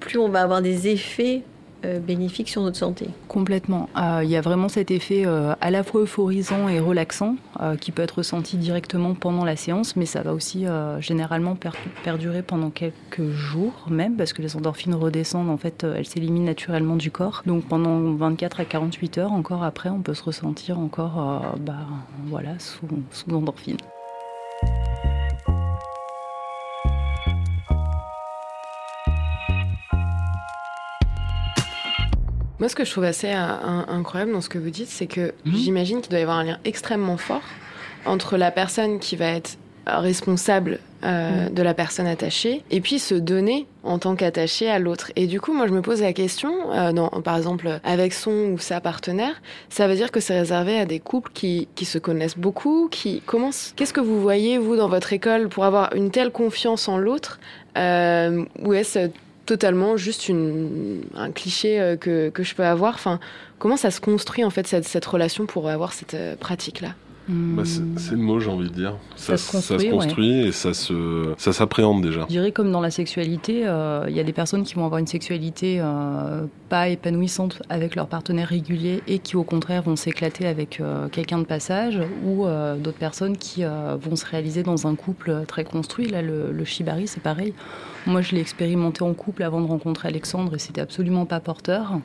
plus 0.01 0.18
on 0.20 0.27
va 0.27 0.42
avoir 0.42 0.62
des 0.62 0.88
effets 0.89 1.44
euh, 1.85 1.99
bénéfiques 1.99 2.49
sur 2.49 2.61
notre 2.61 2.77
santé. 2.77 3.07
Complètement. 3.27 3.89
Euh, 3.97 4.21
Il 4.23 4.29
y 4.29 4.35
a 4.35 4.41
vraiment 4.41 4.69
cet 4.69 4.91
effet 4.91 5.23
euh, 5.25 5.53
à 5.61 5.71
la 5.71 5.83
fois 5.83 6.01
euphorisant 6.01 6.67
et 6.67 6.79
relaxant 6.79 7.35
qui 7.79 7.91
peut 7.91 8.01
être 8.01 8.17
ressenti 8.17 8.57
directement 8.57 9.13
pendant 9.13 9.45
la 9.45 9.55
séance, 9.55 9.95
mais 9.95 10.05
ça 10.05 10.21
va 10.21 10.33
aussi 10.33 10.65
généralement 10.99 11.55
per- 11.55 11.69
perdurer 12.03 12.41
pendant 12.41 12.71
quelques 12.71 13.29
jours 13.31 13.85
même, 13.89 14.17
parce 14.17 14.33
que 14.33 14.41
les 14.41 14.57
endorphines 14.57 14.95
redescendent, 14.95 15.49
en 15.49 15.57
fait, 15.57 15.83
elles 15.83 16.05
s'éliminent 16.05 16.45
naturellement 16.45 16.95
du 16.95 17.09
corps. 17.11 17.41
Donc 17.45 17.63
pendant 17.65 17.99
24 18.15 18.59
à 18.59 18.65
48 18.65 19.17
heures, 19.19 19.31
encore 19.31 19.63
après, 19.63 19.89
on 19.89 20.01
peut 20.01 20.13
se 20.13 20.23
ressentir 20.23 20.79
encore 20.79 21.55
bah, 21.59 21.85
voilà, 22.25 22.59
sous, 22.59 22.87
sous 23.11 23.33
endorphines. 23.33 23.77
Moi, 32.63 32.70
ce 32.70 32.75
que 32.75 32.86
je 32.86 32.91
trouve 32.91 33.03
assez 33.03 33.27
euh, 33.27 33.36
un- 33.36 33.86
incroyable 33.89 34.32
dans 34.32 34.39
ce 34.39 34.48
que 34.48 34.58
vous 34.58 34.70
dites, 34.70 34.88
c'est 34.88 35.05
que 35.05 35.34
Mhm. 35.46 35.53
j'imagine 35.53 36.00
qu'il 36.00 36.10
doit 36.12 36.20
y 36.20 36.22
avoir 36.22 36.38
un 36.38 36.46
lien 36.46 36.60
extrêmement 36.63 37.17
fort 37.17 37.41
entre 38.05 38.38
la 38.38 38.51
personne 38.51 39.00
qui 39.00 39.17
va 39.17 39.25
être 39.25 39.58
responsable 39.86 40.79
euh, 41.03 41.48
Mhm. 41.50 41.53
de 41.55 41.62
la 41.62 41.74
personne 41.74 42.08
attachée 42.08 42.63
et 42.72 42.79
puis 42.79 43.00
se 43.00 43.15
donner 43.15 43.67
en 43.84 44.00
tant 44.00 44.15
qu'attaché 44.15 44.70
à 44.70 44.79
l'autre. 44.79 45.12
Et 45.17 45.27
du 45.27 45.41
coup, 45.41 45.51
moi, 45.51 45.67
je 45.67 45.74
me 45.74 45.82
pose 45.82 46.01
la 46.01 46.13
question, 46.13 46.72
euh, 46.72 46.93
dans- 46.93 47.10
par 47.10 47.36
exemple, 47.36 47.82
avec 47.84 48.13
son 48.13 48.32
ou 48.53 48.58
sa 48.58 48.79
partenaire, 48.79 49.41
ça 49.67 49.89
veut 49.89 49.96
dire 49.96 50.10
que 50.12 50.22
c'est 50.22 50.39
réservé 50.39 50.79
à 50.79 50.86
des 50.86 51.01
couples 51.01 51.32
qui, 51.34 51.67
qui 51.75 51.84
se 51.84 51.98
connaissent 51.98 52.38
beaucoup, 52.38 52.88
qui 52.89 53.20
commencent. 53.25 53.74
Qu'est-ce 53.75 53.91
que 53.91 54.00
vous 54.00 54.22
voyez, 54.22 54.58
vous, 54.58 54.77
dans 54.77 54.88
votre 54.88 55.12
école, 55.12 55.50
pour 55.50 55.65
avoir 55.65 55.93
une 55.96 56.12
telle 56.12 56.32
confiance 56.32 56.88
en 56.88 56.98
l'autre 56.98 57.41
euh, 57.77 58.46
Ou 58.63 58.74
est-ce 58.74 59.10
totalement 59.45 59.97
juste 59.97 60.29
un 61.15 61.31
cliché 61.31 61.79
euh, 61.79 61.97
que, 61.97 62.29
que 62.29 62.43
je 62.43 62.55
peux 62.55 62.65
avoir. 62.65 62.95
Enfin, 62.95 63.19
comment 63.59 63.77
ça 63.77 63.91
se 63.91 64.00
construit 64.00 64.43
en 64.43 64.50
fait 64.50 64.67
cette, 64.67 64.85
cette 64.85 65.05
relation 65.05 65.45
pour 65.45 65.69
avoir 65.69 65.93
cette 65.93 66.13
euh, 66.13 66.35
pratique-là? 66.35 66.95
Bah, 67.30 67.63
c'est 67.65 67.82
c'est 67.98 68.12
le 68.12 68.18
mot, 68.18 68.39
j'ai 68.39 68.50
envie 68.50 68.70
de 68.70 68.74
dire. 68.74 68.96
Ça 69.15 69.38
se 69.38 69.51
construit, 69.89 70.39
et 70.48 70.51
ça 70.51 70.74
se, 70.74 71.34
ça 71.38 71.53
s'appréhende 71.53 72.03
déjà. 72.03 72.22
Je 72.22 72.27
dirais 72.27 72.51
comme 72.51 72.72
dans 72.72 72.82
la 72.82 72.92
sexualité, 72.92 73.62
euh, 73.65 74.06
il 74.10 74.15
y 74.15 74.20
a 74.20 74.24
des 74.24 74.34
personnes 74.34 74.63
qui 74.63 74.75
vont 74.75 74.86
avoir 74.86 75.00
une 75.00 75.08
sexualité 75.08 75.77
euh, 75.80 76.46
pas 76.68 76.89
épanouissante 76.89 77.62
avec 77.70 77.96
leur 77.96 78.08
partenaire 78.08 78.50
régulier 78.50 79.01
et 79.08 79.20
qui 79.20 79.38
au 79.38 79.44
contraire 79.44 79.84
vont 79.84 79.96
s'éclater 79.96 80.48
avec 80.48 80.82
euh, 80.82 81.08
quelqu'un 81.08 81.38
de 81.39 81.46
passage 81.46 82.00
ou 82.25 82.46
d'autres 82.77 82.98
personnes 82.98 83.38
qui 83.38 83.63
vont 83.63 84.15
se 84.15 84.25
réaliser 84.25 84.63
dans 84.63 84.88
un 84.88 84.96
couple 84.96 85.44
très 85.48 85.63
construit. 85.63 86.08
Là, 86.08 86.22
le, 86.22 86.51
le 86.51 86.65
shibari, 86.65 87.08
c'est 87.08 87.24
pareil. 87.24 87.53
Moi, 88.06 88.22
je 88.22 88.36
l'ai 88.36 88.42
expérimenté 88.42 89.01
en 89.03 89.13
couple 89.13 89.44
avant 89.44 89.62
de 89.62 89.68
rencontrer 89.68 90.10
Alexandre 90.10 90.56
et 90.56 90.60
c'était 90.60 90.82
absolument 90.82 91.25
pas 91.25 91.39
porteur. 91.39 92.00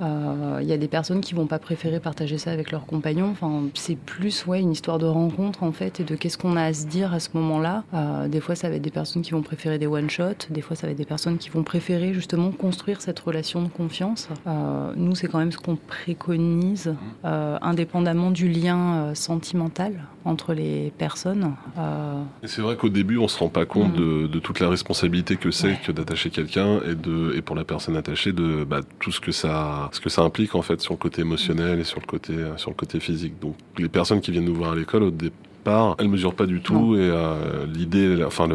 Euh, 0.00 0.58
Il 0.62 0.68
y 0.68 0.72
a 0.72 0.76
des 0.78 0.88
personnes 0.88 1.20
qui 1.20 1.34
vont 1.34 1.46
pas 1.46 1.58
préférer 1.58 2.00
partager 2.00 2.38
ça 2.38 2.50
avec 2.52 2.70
leurs 2.70 2.86
compagnons. 2.86 3.30
Enfin, 3.30 3.62
c'est 3.74 3.96
plus 3.96 4.46
ouais, 4.46 4.60
une 4.60 4.72
histoire 4.72 4.98
de 4.98 5.06
rencontre 5.06 5.62
en 5.62 5.72
fait 5.72 6.00
et 6.00 6.04
de 6.04 6.14
qu'est-ce 6.14 6.38
qu'on 6.38 6.56
a 6.56 6.62
à 6.64 6.72
se 6.72 6.86
dire 6.86 7.12
à 7.12 7.20
ce 7.20 7.28
moment-là. 7.34 7.84
Euh, 7.94 8.28
des 8.28 8.40
fois, 8.40 8.54
ça 8.54 8.68
va 8.68 8.76
être 8.76 8.82
des 8.82 8.90
personnes 8.90 9.22
qui 9.22 9.32
vont 9.32 9.42
préférer 9.42 9.78
des 9.78 9.86
one-shots. 9.86 10.46
Des 10.50 10.60
fois, 10.60 10.76
ça 10.76 10.86
va 10.86 10.92
être 10.92 10.98
des 10.98 11.04
personnes 11.04 11.38
qui 11.38 11.50
vont 11.50 11.62
préférer 11.62 12.12
justement 12.14 12.50
construire 12.50 13.00
cette 13.00 13.18
relation 13.20 13.62
de 13.62 13.68
confiance. 13.68 14.28
Euh, 14.46 14.92
nous, 14.96 15.14
c'est 15.14 15.28
quand 15.28 15.38
même 15.38 15.52
ce 15.52 15.58
qu'on 15.58 15.76
préconise, 15.76 16.94
euh, 17.24 17.58
indépendamment 17.62 18.30
du 18.30 18.48
lien 18.48 18.78
euh, 18.94 19.14
sentimental 19.14 19.92
entre 20.24 20.52
les 20.52 20.92
personnes. 20.98 21.54
Euh, 21.78 22.22
c'est 22.44 22.60
vrai 22.60 22.76
qu'au 22.76 22.90
début, 22.90 23.16
on 23.18 23.28
se 23.28 23.38
rend 23.38 23.48
pas 23.48 23.64
compte 23.64 23.94
Mm. 23.94 23.96
de, 23.98 24.26
de 24.26 24.38
toute 24.38 24.60
la 24.60 24.68
responsabilité 24.68 25.36
que 25.36 25.50
c'est 25.50 25.68
Ouais. 25.68 25.78
que 25.84 25.92
d'attacher 25.92 26.30
quelqu'un 26.30 26.80
et 26.88 26.94
de 26.94 27.34
et 27.36 27.42
pour 27.42 27.56
la 27.56 27.64
personne 27.64 27.96
attachée 27.96 28.32
de 28.32 28.64
bah, 28.64 28.80
tout 28.98 29.12
ce 29.12 29.20
que 29.20 29.32
ça 29.32 29.88
ce 29.92 30.00
que 30.00 30.08
ça 30.10 30.22
implique 30.22 30.54
en 30.54 30.62
fait 30.62 30.80
sur 30.80 30.94
le 30.94 30.98
côté 30.98 31.22
émotionnel 31.22 31.80
et 31.80 31.84
sur 31.84 32.00
le 32.00 32.06
côté 32.06 32.32
euh, 32.34 32.56
sur 32.56 32.70
le 32.70 32.76
côté 32.76 33.00
physique. 33.00 33.34
Donc 33.40 33.54
les 33.78 33.88
personnes 33.88 34.20
qui 34.20 34.30
viennent 34.30 34.44
nous 34.44 34.54
voir 34.54 34.72
à 34.72 34.76
l'école 34.76 35.02
au 35.04 35.10
départ, 35.10 35.96
elles 35.98 36.08
mesurent 36.08 36.34
pas 36.34 36.46
du 36.46 36.60
tout 36.60 36.74
Non. 36.74 36.94
et 36.96 37.00
euh, 37.10 37.66
l'idée, 37.66 38.22
enfin 38.26 38.48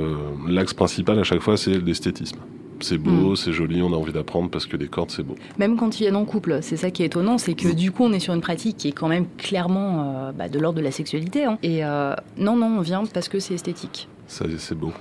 l'axe 0.47 0.73
principal 0.73 1.19
à 1.19 1.23
chaque 1.23 1.41
fois, 1.41 1.57
c'est 1.57 1.77
l'esthétisme. 1.77 2.37
C'est 2.81 2.97
beau, 2.97 3.31
Mm. 3.31 3.35
c'est 3.37 3.53
joli, 3.53 3.81
on 3.81 3.93
a 3.93 3.95
envie 3.95 4.11
d'apprendre 4.11 4.49
parce 4.49 4.65
que 4.65 4.75
les 4.75 4.87
cordes 4.87 5.09
c'est 5.09 5.23
beau. 5.23 5.35
Même 5.57 5.77
quand 5.77 5.97
ils 5.97 6.03
viennent 6.03 6.17
en 6.17 6.25
couple, 6.25 6.59
c'est 6.61 6.75
ça 6.75 6.91
qui 6.91 7.03
est 7.03 7.05
étonnant, 7.05 7.37
c'est 7.37 7.53
que 7.53 7.71
du 7.73 7.91
coup 7.91 8.03
on 8.03 8.11
est 8.11 8.19
sur 8.19 8.33
une 8.33 8.41
pratique 8.41 8.75
qui 8.75 8.89
est 8.89 8.91
quand 8.91 9.07
même 9.07 9.27
clairement 9.37 10.13
euh, 10.27 10.31
bah, 10.33 10.49
de 10.49 10.59
l'ordre 10.59 10.77
de 10.79 10.83
la 10.83 10.91
sexualité. 10.91 11.45
hein. 11.45 11.57
Et 11.63 11.85
euh, 11.85 12.13
non, 12.37 12.57
non, 12.57 12.75
on 12.77 12.81
vient 12.81 13.03
parce 13.05 13.29
que 13.29 13.39
c'est 13.39 13.53
esthétique. 13.53 14.09
Ça 14.27 14.43
c'est 14.57 14.75
beau. 14.77 14.91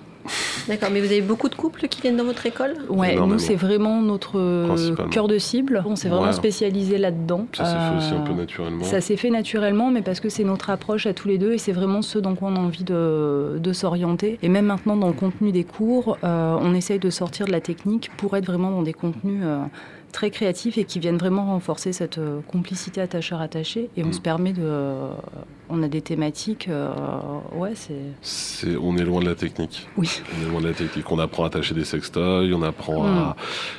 D'accord, 0.68 0.88
mais 0.90 1.00
vous 1.00 1.06
avez 1.06 1.20
beaucoup 1.20 1.48
de 1.48 1.54
couples 1.54 1.86
qui 1.88 2.00
viennent 2.00 2.16
dans 2.16 2.24
votre 2.24 2.46
école? 2.46 2.74
Ouais, 2.88 3.16
nous 3.16 3.38
c'est 3.38 3.54
vraiment 3.54 4.00
notre 4.00 5.06
cœur 5.10 5.28
de 5.28 5.38
cible. 5.38 5.82
On 5.86 5.96
s'est 5.96 6.08
vraiment 6.08 6.26
Ouais. 6.28 6.32
spécialisé 6.32 6.96
là-dedans. 6.98 7.46
Ça 7.52 7.64
s'est 7.64 7.78
fait 7.78 7.96
aussi 7.96 8.14
un 8.14 8.20
peu 8.20 8.32
Euh, 8.32 8.36
naturellement. 8.36 8.84
Ça 8.84 9.00
s'est 9.00 9.16
fait 9.16 9.30
naturellement, 9.30 9.90
mais 9.90 10.00
parce 10.02 10.20
que 10.20 10.28
c'est 10.28 10.44
notre 10.44 10.70
approche 10.70 11.06
à 11.06 11.12
tous 11.12 11.28
les 11.28 11.36
deux 11.38 11.52
et 11.52 11.58
c'est 11.58 11.72
vraiment 11.72 12.00
ce 12.02 12.18
dans 12.18 12.34
quoi 12.34 12.48
on 12.50 12.56
a 12.56 12.60
envie 12.60 12.84
de, 12.84 13.58
de 13.58 13.72
s'orienter. 13.72 14.38
Et 14.42 14.48
même 14.48 14.66
maintenant, 14.66 14.96
dans 14.96 15.08
le 15.08 15.12
contenu 15.12 15.52
des 15.52 15.64
cours, 15.64 16.16
euh, 16.24 16.56
on 16.60 16.74
essaye 16.74 16.98
de 16.98 17.10
sortir 17.10 17.46
de 17.46 17.52
la 17.52 17.60
technique 17.60 18.10
pour 18.16 18.36
être 18.36 18.46
vraiment 18.46 18.70
dans 18.70 18.82
des 18.82 18.92
contenus 18.94 19.42
euh, 19.44 19.58
très 20.14 20.30
créatifs 20.30 20.78
et 20.78 20.84
qui 20.84 21.00
viennent 21.00 21.18
vraiment 21.18 21.44
renforcer 21.46 21.92
cette 21.92 22.18
euh, 22.18 22.40
complicité 22.46 23.00
attacheur-attaché. 23.00 23.90
Et 23.96 24.04
on 24.04 24.08
Mm. 24.08 24.12
se 24.14 24.20
permet 24.20 24.52
de. 24.52 24.62
euh, 24.62 25.10
on 25.68 25.82
a 25.82 25.88
des 25.88 26.00
thématiques. 26.00 26.68
euh, 26.68 26.88
ouais, 27.54 27.72
c'est. 27.74 28.76
On 28.80 28.96
est 28.96 29.04
loin 29.04 29.20
de 29.20 29.26
la 29.28 29.34
technique. 29.34 29.88
Oui. 29.98 30.08
On 30.38 30.46
est 30.46 30.50
loin 30.50 30.60
de 30.62 30.68
la 30.68 30.72
technique. 30.74 31.10
On 31.10 31.18
apprend 31.18 31.42
à 31.44 31.48
attacher 31.48 31.74
des 31.74 31.84
sextoys, 31.84 32.52
on 32.54 32.62
apprend 32.62 33.02
Mm. 33.02 33.06
à, 33.18 33.36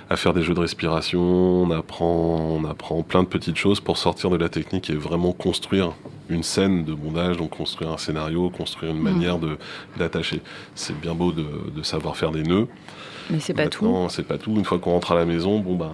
à 0.10 0.15
faire 0.17 0.34
des 0.34 0.43
jeux 0.43 0.54
de 0.54 0.60
respiration, 0.60 1.21
on 1.21 1.71
apprend, 1.71 2.36
on 2.60 2.65
apprend 2.65 3.02
plein 3.02 3.24
de 3.24 3.28
petites 3.30 3.56
choses 3.58 3.80
pour 3.80 3.98
sortir 3.98 4.30
de 4.30 4.36
la 4.38 4.50
technique 4.50 4.89
et 4.89 4.95
vraiment 4.95 5.32
construire 5.32 5.93
une 6.28 6.43
scène 6.43 6.84
de 6.84 6.93
bondage, 6.93 7.38
donc 7.38 7.52
construire 7.52 7.91
un 7.91 7.98
scénario, 7.98 8.50
construire 8.50 8.91
une 8.91 9.00
Mm. 9.00 9.04
manière 9.04 9.39
de, 9.39 9.58
d'attacher. 9.98 10.41
C'est 10.76 11.00
bien 11.00 11.13
beau 11.15 11.32
de, 11.32 11.45
de 11.74 11.82
savoir 11.84 12.17
faire 12.17 12.32
des 12.32 12.43
nœuds. 12.43 12.67
Mais 13.30 13.39
c'est 13.39 13.54
pas 13.56 13.67
tout. 13.67 13.86
Maintenant, 13.86 14.10
c'est 14.10 14.24
pas 14.28 14.38
tout. 14.38 14.52
Une 14.52 14.65
fois 14.65 14.78
qu'on 14.80 14.91
rentre 14.91 15.12
à 15.13 15.15
la 15.15 15.26
maison, 15.26 15.60
bon 15.60 15.76
ben, 15.76 15.91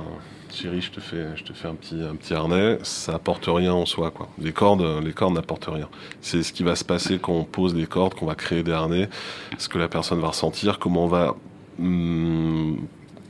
chérie, 0.53 0.81
je 0.81 0.91
te 0.91 0.99
fais, 0.99 1.35
je 1.35 1.43
te 1.43 1.53
fais 1.53 1.67
un 1.67 1.75
petit, 1.75 2.01
un 2.01 2.15
petit 2.15 2.33
harnais. 2.33 2.79
Ça 2.83 3.15
apporte 3.15 3.45
rien 3.47 3.73
en 3.73 3.85
soi, 3.85 4.11
quoi. 4.11 4.29
Les 4.39 4.51
cordes, 4.51 4.85
les 5.03 5.13
cordes 5.13 5.33
n'apportent 5.33 5.69
rien. 5.71 5.89
C'est 6.21 6.43
ce 6.43 6.53
qui 6.53 6.63
va 6.63 6.75
se 6.75 6.83
passer 6.83 7.19
quand 7.19 7.33
on 7.33 7.43
pose 7.43 7.73
des 7.73 7.85
cordes, 7.85 8.13
qu'on 8.13 8.25
va 8.25 8.35
créer 8.35 8.63
des 8.63 8.71
harnais, 8.71 9.09
ce 9.57 9.69
que 9.69 9.77
la 9.77 9.87
personne 9.87 10.19
va 10.19 10.29
ressentir, 10.29 10.79
comment 10.79 11.05
on 11.05 11.07
va 11.07 11.35
hum, 11.79 12.77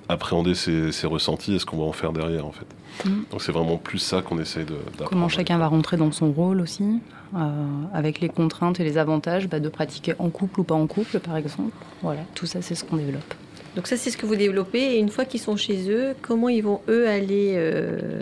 appréhender 0.09 0.55
ses, 0.55 0.91
ses 0.91 1.07
ressentis 1.07 1.55
et 1.55 1.59
ce 1.59 1.65
qu'on 1.65 1.77
va 1.77 1.85
en 1.85 1.93
faire 1.93 2.11
derrière, 2.11 2.45
en 2.45 2.51
fait. 2.51 2.67
Mm. 3.05 3.23
Donc 3.31 3.41
c'est 3.41 3.51
vraiment 3.51 3.77
plus 3.77 3.99
ça 3.99 4.21
qu'on 4.21 4.39
essaye 4.39 4.65
d'apprendre. 4.65 5.09
Comment 5.09 5.29
chacun 5.29 5.57
va 5.57 5.67
rentrer 5.67 5.97
dans 5.97 6.11
son 6.11 6.31
rôle 6.31 6.61
aussi, 6.61 6.99
euh, 7.35 7.47
avec 7.93 8.19
les 8.19 8.29
contraintes 8.29 8.79
et 8.79 8.83
les 8.83 8.97
avantages 8.97 9.47
bah, 9.47 9.59
de 9.59 9.69
pratiquer 9.69 10.13
en 10.19 10.29
couple 10.29 10.61
ou 10.61 10.63
pas 10.63 10.75
en 10.75 10.87
couple, 10.87 11.19
par 11.19 11.37
exemple. 11.37 11.71
Voilà, 12.01 12.21
tout 12.35 12.45
ça, 12.45 12.61
c'est 12.61 12.75
ce 12.75 12.83
qu'on 12.83 12.97
développe. 12.97 13.33
Donc 13.75 13.87
ça, 13.87 13.95
c'est 13.97 14.09
ce 14.11 14.17
que 14.17 14.25
vous 14.25 14.35
développez. 14.35 14.79
Et 14.95 14.99
une 14.99 15.09
fois 15.09 15.25
qu'ils 15.25 15.39
sont 15.39 15.55
chez 15.57 15.89
eux, 15.89 16.13
comment 16.21 16.49
ils 16.49 16.61
vont, 16.63 16.81
eux, 16.89 17.07
aller 17.07 17.53
euh, 17.55 18.21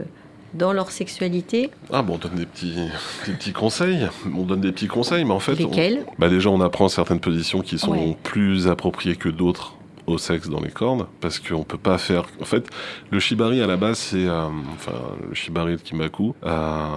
dans 0.53 0.73
leur 0.73 0.91
sexualité? 0.91 1.71
Ah 1.91 2.01
bon, 2.03 2.15
on 2.15 2.17
donne 2.17 2.35
des 2.35 2.45
petits, 2.45 2.75
des 3.27 3.33
petits 3.33 3.53
conseils. 3.53 4.07
On 4.35 4.43
donne 4.43 4.61
des 4.61 4.71
petits 4.71 4.87
conseils, 4.87 5.25
mais 5.25 5.33
en 5.33 5.39
fait, 5.39 5.53
on- 5.53 5.67
Lesquels 5.69 6.05
Bah 6.19 6.29
déjà, 6.29 6.49
on 6.49 6.61
apprend 6.61 6.87
certaines 6.89 7.19
positions 7.19 7.61
qui 7.61 7.79
sont 7.79 7.91
Ouais. 7.91 8.17
plus 8.23 8.67
appropriées 8.67 9.15
que 9.15 9.29
d'autres 9.29 9.75
au 10.07 10.17
sexe 10.17 10.49
dans 10.49 10.59
les 10.59 10.71
cordes, 10.71 11.05
parce 11.21 11.37
qu'on 11.37 11.63
peut 11.63 11.77
pas 11.77 11.99
faire. 11.99 12.25
En 12.41 12.45
fait, 12.45 12.67
le 13.11 13.19
shibari 13.19 13.61
à 13.61 13.67
la 13.67 13.77
base, 13.77 13.99
c'est 13.99 14.25
euh, 14.27 14.45
enfin 14.73 14.93
le 15.29 15.35
shibari 15.35 15.75
de 15.75 15.81
Kimaku, 15.81 16.33
euh, 16.43 16.87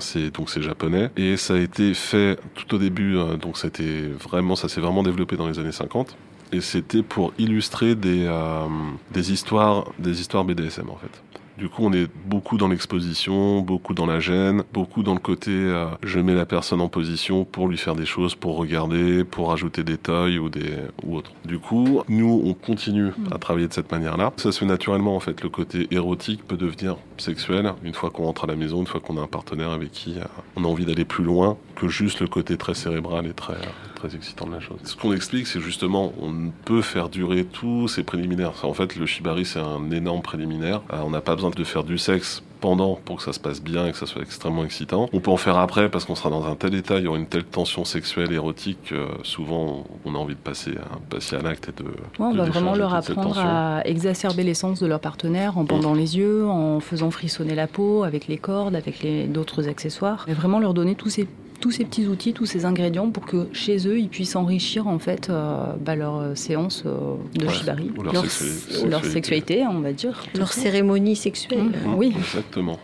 c'est 0.00 0.30
donc 0.34 0.50
c'est 0.50 0.60
japonais 0.60 1.08
et 1.16 1.38
ça 1.38 1.54
a 1.54 1.58
été 1.58 1.94
fait 1.94 2.38
tout 2.54 2.74
au 2.74 2.78
début. 2.78 3.16
euh, 3.16 3.38
donc 3.38 3.56
c'était 3.56 4.02
vraiment, 4.22 4.54
ça 4.54 4.68
s'est 4.68 4.82
vraiment 4.82 5.02
développé 5.02 5.36
dans 5.38 5.48
les 5.48 5.58
années 5.58 5.72
50 5.72 6.14
et 6.52 6.60
c'était 6.60 7.02
pour 7.02 7.32
illustrer 7.38 7.94
des 7.94 8.24
euh, 8.26 8.66
des 9.12 9.32
histoires, 9.32 9.90
des 9.98 10.20
histoires 10.20 10.44
BDSM 10.44 10.88
en 10.90 10.96
fait. 10.96 11.22
Du 11.58 11.68
coup, 11.68 11.82
on 11.84 11.92
est 11.92 12.06
beaucoup 12.24 12.56
dans 12.56 12.68
l'exposition, 12.68 13.62
beaucoup 13.62 13.92
dans 13.92 14.06
la 14.06 14.20
gêne, 14.20 14.62
beaucoup 14.72 15.02
dans 15.02 15.14
le 15.14 15.18
côté 15.18 15.50
euh, 15.50 15.86
je 16.04 16.20
mets 16.20 16.36
la 16.36 16.46
personne 16.46 16.80
en 16.80 16.88
position 16.88 17.44
pour 17.44 17.66
lui 17.66 17.76
faire 17.76 17.96
des 17.96 18.06
choses, 18.06 18.36
pour 18.36 18.56
regarder, 18.56 19.24
pour 19.24 19.52
ajouter 19.52 19.82
des 19.82 19.98
toys 19.98 20.38
ou 20.38 20.48
des 20.48 20.74
ou 21.04 21.16
autre. 21.16 21.32
Du 21.44 21.58
coup, 21.58 22.02
nous, 22.08 22.42
on 22.44 22.54
continue 22.54 23.10
à 23.32 23.38
travailler 23.38 23.66
de 23.66 23.72
cette 23.72 23.90
manière-là. 23.90 24.32
Ça 24.36 24.52
se 24.52 24.60
fait 24.60 24.66
naturellement 24.66 25.16
en 25.16 25.20
fait. 25.20 25.42
Le 25.42 25.48
côté 25.48 25.88
érotique 25.90 26.46
peut 26.46 26.56
devenir 26.56 26.96
sexuel 27.20 27.72
une 27.82 27.94
fois 27.94 28.10
qu'on 28.10 28.24
rentre 28.24 28.44
à 28.44 28.46
la 28.46 28.56
maison, 28.56 28.80
une 28.80 28.86
fois 28.86 29.00
qu'on 29.00 29.16
a 29.16 29.20
un 29.20 29.26
partenaire 29.26 29.70
avec 29.70 29.92
qui 29.92 30.18
euh, 30.18 30.24
on 30.56 30.64
a 30.64 30.68
envie 30.68 30.84
d'aller 30.84 31.04
plus 31.04 31.24
loin 31.24 31.56
que 31.76 31.88
juste 31.88 32.20
le 32.20 32.26
côté 32.26 32.56
très 32.56 32.74
cérébral 32.74 33.26
et 33.26 33.32
très 33.32 33.58
très 33.94 34.14
excitant 34.14 34.46
de 34.46 34.52
la 34.52 34.60
chose. 34.60 34.78
Ce 34.84 34.96
qu'on 34.96 35.12
explique, 35.12 35.46
c'est 35.46 35.60
justement, 35.60 36.12
on 36.20 36.50
peut 36.64 36.82
faire 36.82 37.08
durer 37.08 37.44
tous 37.44 37.88
ces 37.88 38.04
préliminaires. 38.04 38.52
En 38.62 38.74
fait, 38.74 38.94
le 38.96 39.06
shibari, 39.06 39.44
c'est 39.44 39.58
un 39.58 39.90
énorme 39.90 40.22
préliminaire. 40.22 40.82
Euh, 40.92 41.00
on 41.04 41.10
n'a 41.10 41.20
pas 41.20 41.34
besoin 41.34 41.50
de 41.50 41.64
faire 41.64 41.84
du 41.84 41.98
sexe 41.98 42.42
pendant 42.60 42.98
pour 43.04 43.16
que 43.16 43.22
ça 43.22 43.32
se 43.32 43.40
passe 43.40 43.62
bien 43.62 43.86
et 43.86 43.92
que 43.92 43.98
ça 43.98 44.06
soit 44.06 44.22
extrêmement 44.22 44.64
excitant. 44.64 45.08
On 45.12 45.20
peut 45.20 45.30
en 45.30 45.36
faire 45.36 45.56
après 45.58 45.88
parce 45.88 46.04
qu'on 46.04 46.14
sera 46.14 46.30
dans 46.30 46.46
un 46.46 46.54
tel 46.54 46.74
état, 46.74 46.98
il 46.98 47.04
y 47.04 47.06
aura 47.06 47.18
une 47.18 47.26
telle 47.26 47.44
tension 47.44 47.84
sexuelle, 47.84 48.32
érotique, 48.32 48.92
souvent 49.22 49.84
on 50.04 50.14
a 50.14 50.18
envie 50.18 50.34
de 50.34 50.40
passer 50.40 50.72
à, 50.72 50.98
passer 51.10 51.36
à 51.36 51.42
l'acte 51.42 51.68
et 51.68 51.82
de... 51.82 51.88
Ouais, 51.88 51.94
on 52.18 52.34
va 52.34 52.44
vraiment 52.44 52.74
leur 52.74 52.94
apprendre 52.94 53.38
à 53.38 53.82
exacerber 53.84 54.42
l'essence 54.42 54.80
de 54.80 54.86
leur 54.86 55.00
partenaire 55.00 55.58
en 55.58 55.64
bandant 55.64 55.94
les 55.94 56.16
yeux, 56.16 56.46
en 56.46 56.80
faisant 56.80 57.10
frissonner 57.10 57.54
la 57.54 57.66
peau 57.66 58.04
avec 58.04 58.28
les 58.28 58.38
cordes, 58.38 58.74
avec 58.74 59.06
d'autres 59.32 59.68
accessoires. 59.68 60.24
Et 60.28 60.34
vraiment 60.34 60.58
leur 60.58 60.74
donner 60.74 60.94
tous 60.94 61.10
ces 61.10 61.26
tous 61.60 61.70
ces 61.72 61.84
petits 61.84 62.06
outils, 62.06 62.32
tous 62.32 62.46
ces 62.46 62.64
ingrédients 62.64 63.10
pour 63.10 63.26
que 63.26 63.48
chez 63.52 63.86
eux, 63.88 63.98
ils 63.98 64.08
puissent 64.08 64.36
enrichir 64.36 64.86
en 64.86 64.98
fait 64.98 65.28
euh, 65.28 65.72
bah, 65.80 65.96
leur 65.96 66.36
séance 66.36 66.84
euh, 66.86 67.14
de 67.34 67.46
Ouais, 67.46 67.52
shibari, 67.52 67.90
leur 67.96 68.12
leur, 68.12 68.26
sexualité. 68.30 68.88
leur 68.88 69.04
sexualité, 69.04 69.64
on 69.68 69.80
va 69.80 69.92
dire. 69.92 70.24
Leur 70.36 70.52
cérémonie 70.52 71.16
sexuelle. 71.16 71.64
Mmh, 71.84 71.94
oui. 71.96 72.14
Exactement. 72.16 72.78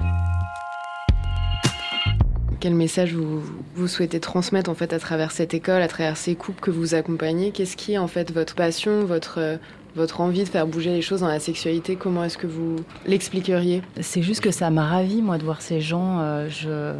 Quel 2.60 2.74
message 2.74 3.12
vous, 3.12 3.42
vous 3.74 3.88
souhaitez 3.88 4.20
transmettre 4.20 4.70
en 4.70 4.74
fait 4.74 4.92
à 4.94 4.98
travers 4.98 5.32
cette 5.32 5.52
école, 5.52 5.82
à 5.82 5.88
travers 5.88 6.16
ces 6.16 6.34
couples 6.34 6.60
que 6.60 6.70
vous 6.70 6.94
accompagnez? 6.94 7.50
Qu'est-ce 7.50 7.76
qui 7.76 7.92
est 7.92 7.98
en 7.98 8.08
fait 8.08 8.32
votre 8.32 8.54
passion, 8.54 9.04
votre, 9.04 9.38
euh, 9.38 9.56
votre 9.96 10.20
envie 10.20 10.42
de 10.44 10.48
faire 10.48 10.66
bouger 10.66 10.90
les 10.90 11.02
choses 11.02 11.20
dans 11.20 11.28
la 11.28 11.40
sexualité 11.40 11.96
Comment 11.96 12.24
est-ce 12.24 12.38
que 12.38 12.46
vous 12.46 12.76
l'expliqueriez? 13.06 13.82
C'est 14.00 14.22
juste 14.22 14.40
que 14.40 14.50
ça 14.50 14.70
m'a 14.70 14.84
ravi 14.86 15.22
moi 15.22 15.38
de 15.38 15.44
voir 15.44 15.62
ces 15.62 15.80
gens. 15.80 16.18
euh, 16.20 16.48
je... 16.48 16.94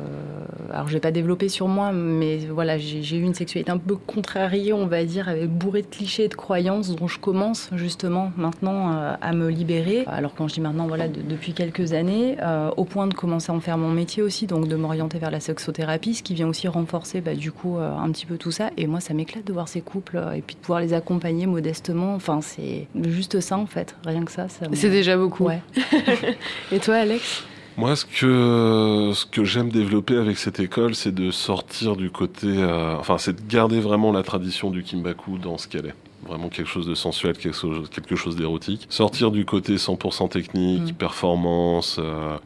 Alors 0.72 0.88
je 0.88 0.94
vais 0.94 1.00
pas 1.00 1.10
développer 1.10 1.48
sur 1.48 1.68
moi, 1.68 1.92
mais 1.92 2.38
voilà, 2.50 2.78
j'ai 2.78 3.16
eu 3.16 3.22
une 3.22 3.34
sexualité 3.34 3.70
un 3.70 3.78
peu 3.78 3.96
contrariée, 3.96 4.72
on 4.72 4.86
va 4.86 5.04
dire, 5.04 5.28
avec 5.28 5.48
bourrée 5.50 5.82
de 5.82 5.86
clichés 5.86 6.24
et 6.24 6.28
de 6.28 6.34
croyances 6.34 6.94
dont 6.94 7.08
je 7.08 7.18
commence 7.18 7.70
justement 7.74 8.32
maintenant 8.36 8.92
euh, 8.92 9.14
à 9.20 9.32
me 9.32 9.48
libérer. 9.48 10.04
Alors 10.06 10.34
quand 10.34 10.48
je 10.48 10.54
dis 10.54 10.60
maintenant, 10.60 10.86
voilà, 10.86 11.08
de- 11.08 11.22
depuis 11.22 11.52
quelques 11.52 11.92
années, 11.92 12.36
euh, 12.42 12.70
au 12.76 12.84
point 12.84 13.06
de 13.06 13.14
commencer 13.14 13.50
à 13.52 13.54
en 13.54 13.60
faire 13.60 13.78
mon 13.78 13.90
métier 13.90 14.22
aussi, 14.22 14.46
donc 14.46 14.68
de 14.68 14.76
m'orienter 14.76 15.18
vers 15.18 15.30
la 15.30 15.40
sexothérapie, 15.40 16.14
ce 16.14 16.22
qui 16.22 16.34
vient 16.34 16.48
aussi 16.48 16.68
renforcer 16.68 17.20
bah, 17.20 17.34
du 17.34 17.52
coup 17.52 17.78
euh, 17.78 17.96
un 17.96 18.10
petit 18.10 18.26
peu 18.26 18.36
tout 18.36 18.50
ça. 18.50 18.70
Et 18.76 18.86
moi, 18.86 19.00
ça 19.00 19.14
m'éclate 19.14 19.46
de 19.46 19.52
voir 19.52 19.68
ces 19.68 19.80
couples 19.80 20.20
et 20.34 20.40
puis 20.42 20.56
de 20.56 20.60
pouvoir 20.60 20.80
les 20.80 20.92
accompagner 20.92 21.46
modestement. 21.46 22.14
Enfin, 22.14 22.40
c'est 22.40 22.83
juste 23.02 23.40
ça 23.40 23.56
en 23.58 23.66
fait, 23.66 23.94
rien 24.04 24.24
que 24.24 24.32
ça. 24.32 24.48
ça 24.48 24.68
me- 24.68 24.74
C'est 24.74 24.90
déjà 24.90 25.16
beaucoup. 25.16 25.44
Ouais. 25.44 25.60
Et 26.72 26.78
toi, 26.78 26.96
Alex? 26.96 27.44
Moi, 27.76 27.96
ce 27.96 28.04
que, 28.04 29.10
ce 29.14 29.26
que 29.26 29.42
j'aime 29.44 29.68
développer 29.70 30.16
avec 30.16 30.38
cette 30.38 30.60
école, 30.60 30.94
c'est 30.94 31.12
de 31.12 31.32
sortir 31.32 31.96
du 31.96 32.08
côté... 32.10 32.46
euh, 32.46 32.96
enfin, 33.00 33.18
c'est 33.18 33.34
de 33.34 33.48
garder 33.52 33.80
vraiment 33.80 34.12
la 34.12 34.22
tradition 34.22 34.70
du 34.70 34.84
Kimbaku 34.84 35.38
dans 35.38 35.58
ce 35.58 35.66
qu'elle 35.66 35.86
est. 35.86 35.94
Vraiment 36.24 36.48
quelque 36.48 36.68
chose 36.68 36.86
de 36.86 36.94
sensuel, 36.94 37.36
quelque 37.36 38.14
chose, 38.16 38.36
d'érotique. 38.36 38.86
Sortir 38.88 39.30
du 39.32 39.44
côté 39.44 39.74
100% 39.76 40.28
technique, 40.30 40.92
Mm. 40.92 40.94
performance, 40.94 41.96
euh, 41.98 42.36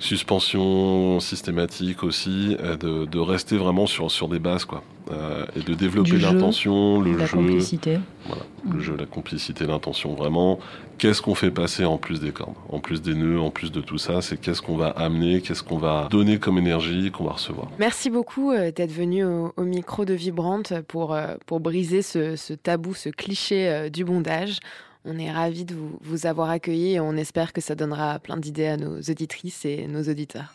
suspension 0.43 1.21
systématique 1.21 2.03
aussi, 2.03 2.57
et 2.73 2.77
de, 2.77 3.05
de 3.05 3.19
rester 3.19 3.57
vraiment 3.57 3.87
sur, 3.87 4.11
sur 4.11 4.29
des 4.29 4.39
bases, 4.39 4.65
quoi. 4.65 4.83
Euh, 5.11 5.47
et 5.57 5.61
de 5.61 5.73
développer 5.73 6.19
l'intention, 6.19 7.01
le 7.01 7.17
la 7.17 7.25
jeu, 7.25 7.37
complicité. 7.39 7.99
voilà, 8.27 8.43
Mm. 8.65 8.73
le 8.75 8.81
jeu, 8.81 8.97
la 8.99 9.07
complicité, 9.07 9.65
l'intention, 9.67 10.15
vraiment. 10.15 10.59
Qu'est-ce 10.99 11.23
qu'on 11.23 11.35
fait 11.35 11.51
passer 11.51 11.85
en 11.87 11.97
plus 11.97 12.21
des 12.21 12.31
cordes, 12.33 12.57
en 12.69 12.79
plus 12.81 13.01
des 13.01 13.15
nœuds, 13.15 13.41
en 13.41 13.51
plus 13.51 13.73
de 13.73 13.81
tout 13.81 13.97
ça? 13.99 14.21
C'est 14.21 14.37
qu'est-ce 14.39 14.61
qu'on 14.61 14.77
va 14.77 14.89
amener, 14.89 15.41
qu'est-ce 15.41 15.63
qu'on 15.63 15.79
va 15.79 16.09
donner 16.11 16.39
comme 16.39 16.59
énergie, 16.59 17.11
qu'on 17.11 17.25
va 17.25 17.33
recevoir. 17.33 17.69
Merci 17.79 18.11
beaucoup 18.11 18.51
euh, 18.51 18.71
d'être 18.71 18.93
venu 18.93 19.25
au, 19.25 19.53
au 19.57 19.63
micro 19.65 20.05
de 20.05 20.13
Vibrante 20.13 20.75
pour, 20.89 21.15
euh, 21.15 21.37
pour 21.47 21.61
briser 21.61 22.03
ce, 22.03 22.37
ce 22.37 22.53
tabou, 22.53 22.93
ce 22.95 23.09
cliché 23.09 23.89
du 23.91 24.05
bondage. 24.05 24.59
On 25.07 25.19
est 25.19 25.31
ravis 25.31 25.65
de 25.65 25.75
vous, 25.75 25.99
vous 26.03 26.27
avoir 26.27 26.51
accueilli 26.51 26.95
et 26.95 27.01
on 27.01 27.13
espère 27.17 27.53
que 27.55 27.61
ça 27.63 27.75
donnera 27.75 28.19
plein 28.19 28.37
d'idées 28.37 28.67
à 28.67 28.77
nos 28.77 28.99
auditrices 29.01 29.65
et 29.65 29.87
nos 29.87 30.03
auditeurs. 30.03 30.53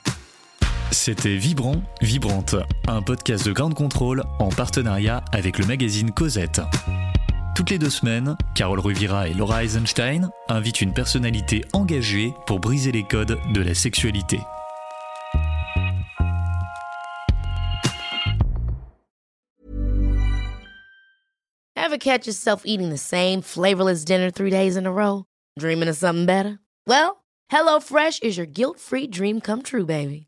C'était 0.91 1.35
Vibrant, 1.35 1.81
Vibrante, 2.01 2.55
un 2.87 3.01
podcast 3.01 3.45
de 3.45 3.51
Ground 3.51 3.73
Control 3.73 4.23
en 4.39 4.49
partenariat 4.49 5.23
avec 5.31 5.57
le 5.57 5.65
magazine 5.65 6.11
Cosette. 6.11 6.61
Toutes 7.55 7.69
les 7.69 7.77
deux 7.77 7.89
semaines, 7.89 8.35
Carole 8.55 8.79
Ruvira 8.79 9.27
et 9.27 9.33
Laura 9.33 9.63
Eisenstein 9.63 10.29
invitent 10.49 10.81
une 10.81 10.93
personnalité 10.93 11.63
engagée 11.73 12.33
pour 12.47 12.59
briser 12.59 12.91
les 12.91 13.03
codes 13.03 13.37
de 13.53 13.61
la 13.61 13.73
sexualité. 13.73 14.39
Ever 21.75 21.97
catch 21.99 22.25
yourself 22.25 22.63
eating 22.65 22.89
the 22.89 22.97
same 22.97 23.41
flavorless 23.41 24.03
dinner 24.03 24.31
three 24.31 24.49
days 24.49 24.77
in 24.77 24.87
a 24.87 24.91
row? 24.91 25.25
Dreaming 25.59 25.89
of 25.89 25.95
something 25.95 26.25
better? 26.25 26.57
Well, 26.87 27.23
HelloFresh 27.51 28.23
is 28.23 28.35
your 28.35 28.47
guilt-free 28.47 29.07
dream 29.07 29.41
come 29.41 29.61
true, 29.61 29.85
baby. 29.85 30.27